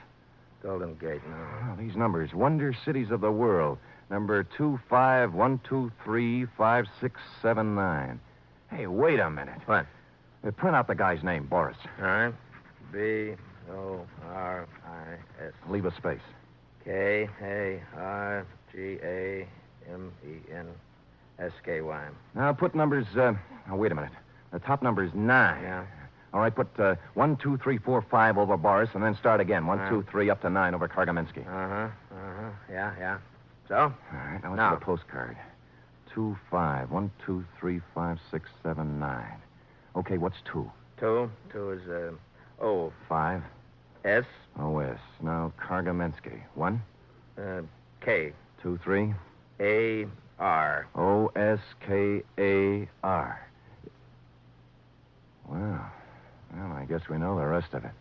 Golden 0.63 0.95
Gate, 0.95 1.21
no. 1.29 1.35
Oh, 1.71 1.75
these 1.77 1.95
numbers. 1.95 2.33
Wonder 2.33 2.75
Cities 2.85 3.11
of 3.11 3.21
the 3.21 3.31
World. 3.31 3.77
Number 4.09 4.43
two 4.43 4.79
five 4.89 5.33
one 5.33 5.59
two 5.67 5.91
three 6.03 6.45
five 6.57 6.85
six 6.99 7.19
seven 7.41 7.75
nine. 7.75 8.19
Hey, 8.71 8.87
wait 8.87 9.19
a 9.19 9.29
minute. 9.29 9.59
What? 9.65 9.85
Uh, 10.45 10.51
print 10.51 10.75
out 10.75 10.87
the 10.87 10.95
guy's 10.95 11.23
name, 11.23 11.45
Boris. 11.45 11.77
All 11.99 12.05
right. 12.05 12.33
B 12.91 13.33
O 13.69 14.01
R 14.29 14.67
I 14.85 15.43
S. 15.43 15.53
Leave 15.69 15.85
a 15.85 15.95
space. 15.95 16.21
K 16.83 17.29
A 17.41 17.81
R 17.97 18.45
G 18.71 18.97
A 19.03 19.47
M 19.91 20.11
E 20.25 20.51
N 20.51 20.67
S 21.39 21.51
K 21.63 21.81
Y. 21.81 22.07
Now 22.33 22.53
put 22.53 22.73
numbers. 22.73 23.05
Uh, 23.15 23.33
oh, 23.69 23.75
wait 23.75 23.91
a 23.91 23.95
minute. 23.95 24.11
The 24.51 24.59
top 24.59 24.81
number 24.81 25.03
is 25.03 25.13
nine. 25.13 25.61
Yeah. 25.63 25.85
All 26.33 26.39
right, 26.41 26.53
put 26.53 26.67
uh, 26.79 26.95
one, 27.13 27.37
two, 27.37 27.57
three, 27.57 27.77
four, 27.77 28.01
five 28.11 28.37
over 28.37 28.57
Boris, 28.57 28.89
and 28.93 29.03
then 29.03 29.15
start 29.15 29.39
again. 29.39 29.65
One, 29.65 29.79
Uh. 29.79 29.89
two, 29.89 30.03
three, 30.11 30.29
up 30.29 30.41
to 30.41 30.49
nine 30.49 30.73
over 30.75 30.87
Kargamensky. 30.87 31.45
Uh 31.47 31.51
huh. 31.51 31.87
Uh 32.11 32.33
huh. 32.41 32.49
Yeah, 32.69 32.93
yeah. 32.99 33.17
So? 33.67 33.75
All 33.75 33.93
right, 34.13 34.41
now 34.43 34.49
let's 34.49 34.57
Now. 34.57 34.75
a 34.75 34.79
postcard. 34.79 35.37
Two, 36.13 36.37
five, 36.51 36.89
one, 36.91 37.11
two, 37.25 37.45
three, 37.59 37.81
five, 37.95 38.17
six, 38.31 38.49
seven, 38.63 38.99
nine. 38.99 39.37
Okay, 39.95 40.17
what's 40.17 40.37
two? 40.51 40.69
Two. 40.99 41.29
Two 41.51 41.71
is 41.71 41.87
uh, 41.89 42.11
O. 42.63 42.91
Five. 43.07 43.41
S. 44.05 44.25
O-S. 44.59 44.99
Now, 45.21 45.51
Kargamensky. 45.59 46.41
One, 46.55 46.81
Uh, 47.37 47.61
K. 48.01 48.33
two, 48.61 48.77
three. 48.83 49.13
A. 49.59 50.05
R. 50.39 50.87
O-S-K-A-R. 52.07 52.19
Wow. 55.49 55.91
Well, 56.55 56.71
I 56.71 56.85
guess 56.85 57.01
we 57.09 57.17
know 57.17 57.37
the 57.37 57.45
rest 57.45 57.73
of 57.73 57.85
it. 57.85 57.91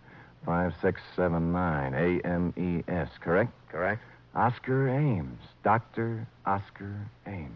Five, 0.45 0.75
six, 0.81 1.01
seven, 1.17 1.53
nine. 1.53 1.95
A-M-E-S, 1.95 3.09
correct? 3.21 3.53
Correct. 3.71 4.03
Oscar 4.35 4.89
Ames. 4.89 5.41
Dr. 5.65 6.27
Oscar 6.45 6.95
Ames. 7.27 7.51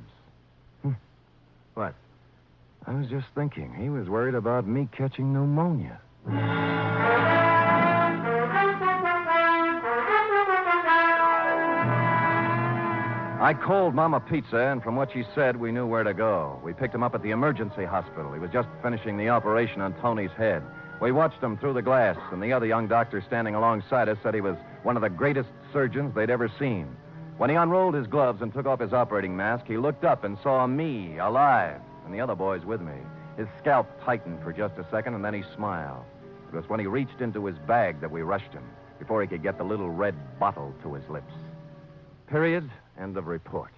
Hmm. 0.82 0.92
What? 1.74 1.94
I 2.86 2.94
was 2.94 3.06
just 3.08 3.26
thinking. 3.34 3.74
He 3.74 3.90
was 3.90 4.08
worried 4.08 4.34
about 4.34 4.66
me 4.66 4.88
catching 4.96 5.32
pneumonia. 5.32 6.00
I 13.42 13.54
called 13.54 13.94
Mama 13.94 14.20
Pizza, 14.20 14.58
and 14.58 14.82
from 14.82 14.96
what 14.96 15.12
she 15.12 15.24
said, 15.34 15.56
we 15.56 15.72
knew 15.72 15.86
where 15.86 16.02
to 16.02 16.12
go. 16.12 16.60
We 16.62 16.74
picked 16.74 16.94
him 16.94 17.02
up 17.02 17.14
at 17.14 17.22
the 17.22 17.30
emergency 17.30 17.84
hospital. 17.84 18.32
He 18.32 18.38
was 18.38 18.50
just 18.50 18.68
finishing 18.82 19.16
the 19.16 19.30
operation 19.30 19.80
on 19.80 19.94
Tony's 19.94 20.30
head. 20.32 20.62
We 21.00 21.12
watched 21.12 21.42
him 21.42 21.56
through 21.56 21.72
the 21.72 21.82
glass, 21.82 22.18
and 22.30 22.42
the 22.42 22.52
other 22.52 22.66
young 22.66 22.86
doctor 22.86 23.22
standing 23.22 23.54
alongside 23.54 24.10
us 24.10 24.18
said 24.22 24.34
he 24.34 24.42
was 24.42 24.56
one 24.82 24.96
of 24.96 25.02
the 25.02 25.08
greatest 25.08 25.48
surgeons 25.72 26.14
they'd 26.14 26.28
ever 26.28 26.50
seen. 26.58 26.94
When 27.38 27.48
he 27.48 27.56
unrolled 27.56 27.94
his 27.94 28.06
gloves 28.06 28.42
and 28.42 28.52
took 28.52 28.66
off 28.66 28.80
his 28.80 28.92
operating 28.92 29.34
mask, 29.34 29.64
he 29.66 29.78
looked 29.78 30.04
up 30.04 30.24
and 30.24 30.36
saw 30.42 30.66
me, 30.66 31.16
alive, 31.16 31.80
and 32.04 32.12
the 32.12 32.20
other 32.20 32.34
boys 32.34 32.66
with 32.66 32.82
me. 32.82 32.92
His 33.38 33.48
scalp 33.58 33.88
tightened 34.04 34.42
for 34.42 34.52
just 34.52 34.76
a 34.76 34.86
second, 34.90 35.14
and 35.14 35.24
then 35.24 35.32
he 35.32 35.42
smiled. 35.56 36.04
It 36.52 36.54
was 36.54 36.68
when 36.68 36.80
he 36.80 36.86
reached 36.86 37.22
into 37.22 37.46
his 37.46 37.56
bag 37.60 38.02
that 38.02 38.10
we 38.10 38.20
rushed 38.20 38.52
him, 38.52 38.64
before 38.98 39.22
he 39.22 39.28
could 39.28 39.42
get 39.42 39.56
the 39.56 39.64
little 39.64 39.88
red 39.88 40.14
bottle 40.38 40.74
to 40.82 40.92
his 40.92 41.08
lips. 41.08 41.32
Period. 42.26 42.70
End 42.98 43.16
of 43.16 43.26
report. 43.26 43.70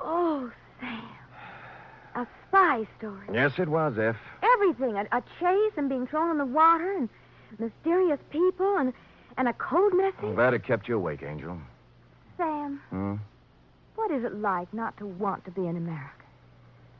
Oh. 0.00 0.50
A 2.18 2.26
spy 2.48 2.84
story. 2.98 3.26
Yes, 3.32 3.52
it 3.58 3.68
was, 3.68 3.96
Eff. 3.96 4.16
Everything. 4.42 4.96
A, 4.96 5.02
a 5.16 5.22
chase 5.38 5.72
and 5.76 5.88
being 5.88 6.04
thrown 6.08 6.32
in 6.32 6.38
the 6.38 6.44
water 6.46 6.96
and 6.96 7.08
mysterious 7.60 8.18
people 8.30 8.76
and, 8.76 8.92
and 9.36 9.46
a 9.46 9.52
code 9.52 9.94
message. 9.94 10.18
I'm 10.24 10.34
glad 10.34 10.52
it 10.52 10.64
kept 10.64 10.88
you 10.88 10.96
awake, 10.96 11.22
Angel. 11.22 11.56
Sam, 12.36 12.80
Hmm? 12.90 13.14
what 13.94 14.10
is 14.10 14.24
it 14.24 14.34
like 14.40 14.72
not 14.74 14.96
to 14.98 15.06
want 15.06 15.44
to 15.44 15.52
be 15.52 15.66
in 15.68 15.76
America? 15.76 16.24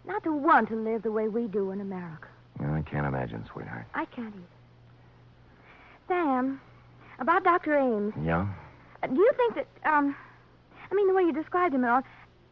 Not 0.07 0.23
to 0.23 0.33
want 0.33 0.69
to 0.69 0.77
live 0.77 1.03
the 1.03 1.11
way 1.13 1.27
we 1.27 1.49
do 1.49 1.73
in 1.73 1.81
America. 1.81 2.29
I 2.61 2.83
can't 2.83 3.07
imagine, 3.07 3.45
sweetheart. 3.53 3.87
I 3.95 4.05
can't 4.05 4.35
either. 4.35 4.45
Sam, 6.07 6.61
about 7.19 7.43
Dr. 7.43 7.77
Ames, 7.77 8.15
Yeah? 8.25 8.47
uh, 9.03 9.07
do 9.09 9.17
you 9.17 9.33
think 9.37 9.55
that, 9.57 9.67
um, 9.93 10.15
I 10.91 10.95
mean, 10.95 11.09
the 11.09 11.15
way 11.15 11.23
you 11.23 11.33
described 11.33 11.75
him 11.75 11.83
and 11.85 11.91
all, 11.93 12.03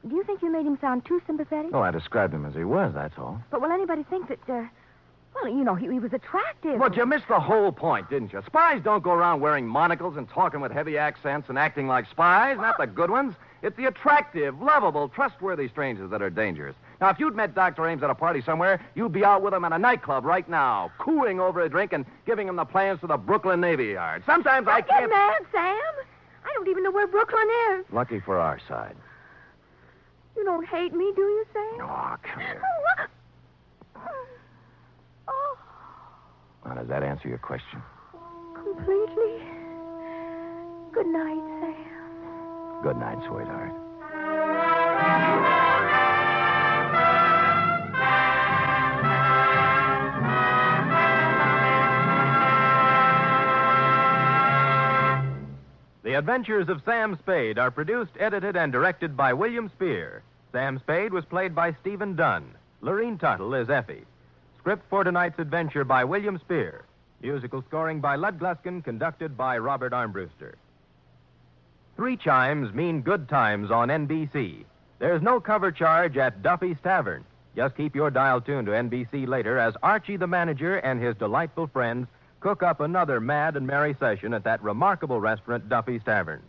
do 0.09 0.15
you 0.17 0.25
think 0.25 0.43
you 0.43 0.51
made 0.51 0.67
him 0.67 0.79
sound 0.81 1.05
too 1.05 1.21
sympathetic? 1.27 1.71
Oh, 1.75 1.81
I 1.83 1.91
described 1.91 2.33
him 2.35 2.45
as 2.47 2.55
he 2.55 2.65
was, 2.65 2.93
that's 2.95 3.17
all. 3.19 3.41
But 3.51 3.61
will 3.61 3.73
anybody 3.73 4.05
think 4.05 4.29
that, 4.29 4.39
uh, 4.49 4.65
well, 5.35 5.49
you 5.49 5.65
know, 5.65 5.75
he, 5.75 5.91
he 5.91 5.99
was 5.99 6.13
attractive? 6.13 6.79
But 6.79 6.97
you 6.97 7.05
missed 7.07 7.29
the 7.29 7.41
whole 7.41 7.73
point, 7.73 8.09
didn't 8.09 8.33
you? 8.33 8.43
Spies 8.47 8.81
don't 8.83 9.03
go 9.03 9.13
around 9.13 9.41
wearing 9.41 9.67
monocles 9.67 10.17
and 10.17 10.29
talking 10.29 10.61
with 10.61 10.73
heavy 10.73 10.97
accents 10.99 11.49
and 11.49 11.59
acting 11.59 11.87
like 11.87 12.09
spies, 12.11 12.57
not 12.59 12.79
the 12.79 12.87
good 12.87 13.11
ones. 13.11 13.35
It's 13.63 13.77
the 13.77 13.87
attractive, 13.87 14.61
lovable, 14.63 15.09
trustworthy 15.09 15.69
strangers 15.69 16.11
that 16.11 16.23
are 16.23 16.31
dangerous. 16.31 16.77
Now, 17.01 17.09
if 17.11 17.19
you'd 17.19 17.35
met 17.35 17.55
Dr. 17.55 17.87
Ames 17.89 18.03
at 18.03 18.11
a 18.11 18.15
party 18.15 18.41
somewhere, 18.43 18.81
you'd 18.95 19.13
be 19.13 19.25
out 19.25 19.43
with 19.43 19.53
him 19.55 19.65
at 19.65 19.73
a 19.73 19.79
nightclub 19.79 20.25
right 20.25 20.49
now, 20.49 20.91
cooing 20.99 21.41
over 21.41 21.63
a 21.63 21.69
drink 21.69 21.93
and 21.93 22.07
giving 22.27 22.47
him 22.49 22.57
the 22.57 22.65
plans 22.65 23.01
to 23.01 23.07
the 23.07 23.17
Brooklyn 23.17 23.61
Navy 23.61 23.87
Yard. 23.87 24.23
Sometimes 24.25 24.69
I 24.69 24.83
get 24.83 24.91
can't. 24.91 25.11
mad, 25.11 25.43
Sam. 25.53 25.81
I 26.45 26.53
don't 26.55 26.69
even 26.69 26.85
know 26.85 26.93
where 26.93 27.07
Brooklyn 27.07 27.47
is. 27.73 27.87
Lucky 27.93 28.21
for 28.21 28.39
our 28.39 28.61
side. 28.69 28.95
You 30.37 30.45
don't 30.45 30.67
hate 30.69 30.93
me, 30.93 31.13
do 31.17 31.23
you, 31.23 31.45
Sam? 31.53 31.81
Oh, 31.89 32.17
come 32.23 32.41
here. 32.41 32.63
Oh, 35.29 35.57
Now, 36.67 36.75
does 36.75 36.89
that 36.89 37.03
answer 37.03 37.29
your 37.29 37.39
question? 37.39 37.83
completely. 38.55 39.43
Good 40.93 41.07
night, 41.07 41.43
Sam. 41.61 42.83
Good 42.83 42.97
night, 42.97 43.19
sweetheart. 43.29 43.73
The 56.17 56.21
Adventures 56.21 56.71
of 56.71 56.81
Sam 56.83 57.15
Spade 57.19 57.59
are 57.59 57.71
produced, 57.71 58.13
edited, 58.19 58.57
and 58.57 58.73
directed 58.73 59.19
by 59.19 59.35
William 59.35 59.69
Spier. 59.69 60.23
Sam 60.51 60.79
Spade 60.79 61.13
was 61.13 61.27
played 61.27 61.55
by 61.55 61.73
Stephen 61.83 62.17
Dunne. 62.17 62.55
Lurene 62.81 63.21
Tuttle 63.21 63.53
is 63.53 63.69
Effie. 63.69 64.07
Script 64.57 64.83
for 64.89 65.05
tonight's 65.05 65.39
adventure 65.39 65.85
by 65.85 66.05
William 66.05 66.39
Spier. 66.39 66.87
Musical 67.21 67.61
scoring 67.69 68.01
by 68.01 68.17
Lud 68.17 68.39
Gluskin, 68.39 68.83
conducted 68.83 69.37
by 69.37 69.59
Robert 69.59 69.93
Armbruster. 69.93 70.55
Three 71.97 72.17
chimes 72.17 72.73
mean 72.73 73.03
good 73.03 73.29
times 73.29 73.71
on 73.71 73.89
NBC. 73.89 74.65
There's 74.99 75.21
no 75.21 75.39
cover 75.39 75.71
charge 75.71 76.17
at 76.17 76.43
Duffy's 76.43 76.79
Tavern. 76.83 77.27
Just 77.55 77.77
keep 77.77 77.95
your 77.95 78.11
dial 78.11 78.41
tuned 78.41 78.69
to 78.69 78.73
NBC 78.73 79.29
later 79.29 79.59
as 79.59 79.75
Archie 79.83 80.17
the 80.17 80.27
manager 80.27 80.79
and 80.79 80.99
his 80.99 81.15
delightful 81.17 81.67
friends 81.67 82.07
cook 82.41 82.63
up 82.63 82.81
another 82.81 83.21
mad 83.21 83.57
and 83.57 83.67
merry 83.67 83.97
session 83.99 84.35
at 84.35 84.45
that 84.45 84.63
remarkable 84.63 85.21
restaurant, 85.21 85.69
Duffy's 85.69 86.03
Tavern. 86.05 86.43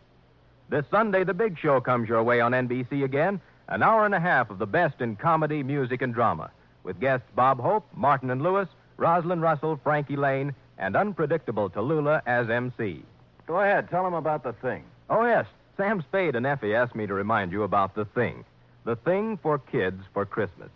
This 0.69 0.86
Sunday, 0.91 1.23
the 1.23 1.34
big 1.34 1.58
show 1.58 1.80
comes 1.80 2.10
your 2.10 2.23
way 2.23 2.41
on 2.41 2.52
NBC 2.52 3.04
again. 3.04 3.39
An 3.69 3.84
hour 3.84 4.06
and 4.06 4.15
a 4.15 4.19
half 4.19 4.50
of 4.50 4.60
the 4.60 4.65
best 4.65 5.02
in 5.02 5.15
comedy, 5.15 5.63
music, 5.63 6.02
and 6.02 6.13
drama. 6.13 6.52
With 6.84 7.00
guests 7.00 7.28
Bob 7.36 7.60
Hope, 7.60 7.86
Martin 7.95 8.30
and 8.30 8.41
Lewis, 8.41 8.67
Rosalind 8.97 9.41
Russell, 9.41 9.80
Frankie 9.84 10.15
Laine, 10.15 10.54
and 10.78 10.95
unpredictable 10.95 11.69
Tallulah 11.69 12.21
as 12.26 12.50
MC. 12.50 13.04
Go 13.45 13.62
ahead. 13.62 13.89
Tell 13.89 14.04
them 14.04 14.13
about 14.13 14.43
the 14.43 14.54
thing. 14.54 14.84
Oh, 15.10 15.26
yes. 15.26 15.45
Sam 15.78 16.02
Spade 16.02 16.36
and 16.36 16.45
Effie 16.45 16.76
asked 16.76 16.95
me 16.95 17.08
to 17.08 17.13
remind 17.13 17.52
you 17.52 17.63
about 17.63 17.95
the 17.95 18.06
thing. 18.06 18.43
The 18.84 18.95
thing 18.95 19.38
for 19.38 19.60
kids 19.60 20.02
for 20.13 20.26
Christmas. 20.26 20.69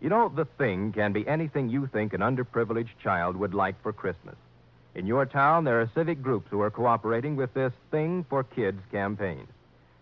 You 0.00 0.08
know, 0.08 0.28
the 0.28 0.44
thing 0.44 0.92
can 0.92 1.12
be 1.12 1.26
anything 1.26 1.68
you 1.68 1.88
think 1.88 2.12
an 2.12 2.20
underprivileged 2.20 2.98
child 3.02 3.36
would 3.36 3.54
like 3.54 3.80
for 3.82 3.92
Christmas. 3.92 4.36
In 4.94 5.06
your 5.06 5.26
town, 5.26 5.64
there 5.64 5.80
are 5.80 5.90
civic 5.94 6.22
groups 6.22 6.48
who 6.50 6.60
are 6.60 6.70
cooperating 6.70 7.36
with 7.36 7.52
this 7.54 7.72
Thing 7.90 8.24
for 8.28 8.44
Kids 8.44 8.80
campaign. 8.90 9.46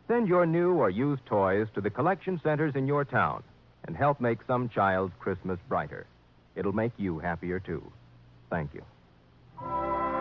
Send 0.08 0.28
your 0.28 0.46
new 0.46 0.74
or 0.74 0.90
used 0.90 1.24
toys 1.26 1.66
to 1.74 1.80
the 1.80 1.90
collection 1.90 2.40
centers 2.42 2.76
in 2.76 2.86
your 2.86 3.04
town 3.04 3.42
and 3.86 3.96
help 3.96 4.20
make 4.20 4.38
some 4.46 4.68
child's 4.68 5.14
Christmas 5.18 5.58
brighter. 5.68 6.06
It'll 6.54 6.72
make 6.72 6.92
you 6.96 7.18
happier, 7.18 7.58
too. 7.58 7.82
Thank 8.50 8.70
you. 8.74 10.15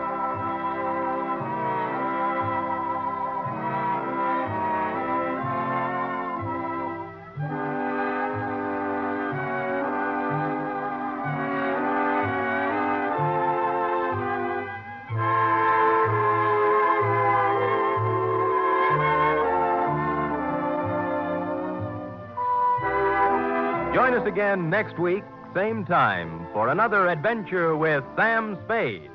Join 23.96 24.12
us 24.12 24.26
again 24.26 24.68
next 24.68 24.98
week, 24.98 25.24
same 25.54 25.82
time, 25.82 26.46
for 26.52 26.68
another 26.68 27.08
adventure 27.08 27.74
with 27.74 28.04
Sam 28.14 28.58
Spade. 28.66 29.10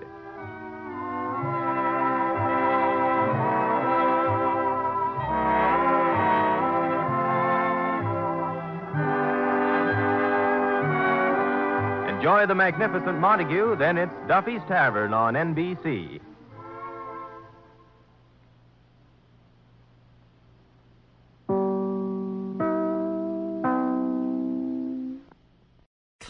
Enjoy 12.10 12.48
the 12.48 12.56
magnificent 12.56 13.20
Montague, 13.20 13.76
then 13.76 14.00
it's 14.00 14.12
Duffy's 14.28 14.64
Tavern 14.68 15.14
on 15.14 15.36
NBC. 15.36 16.20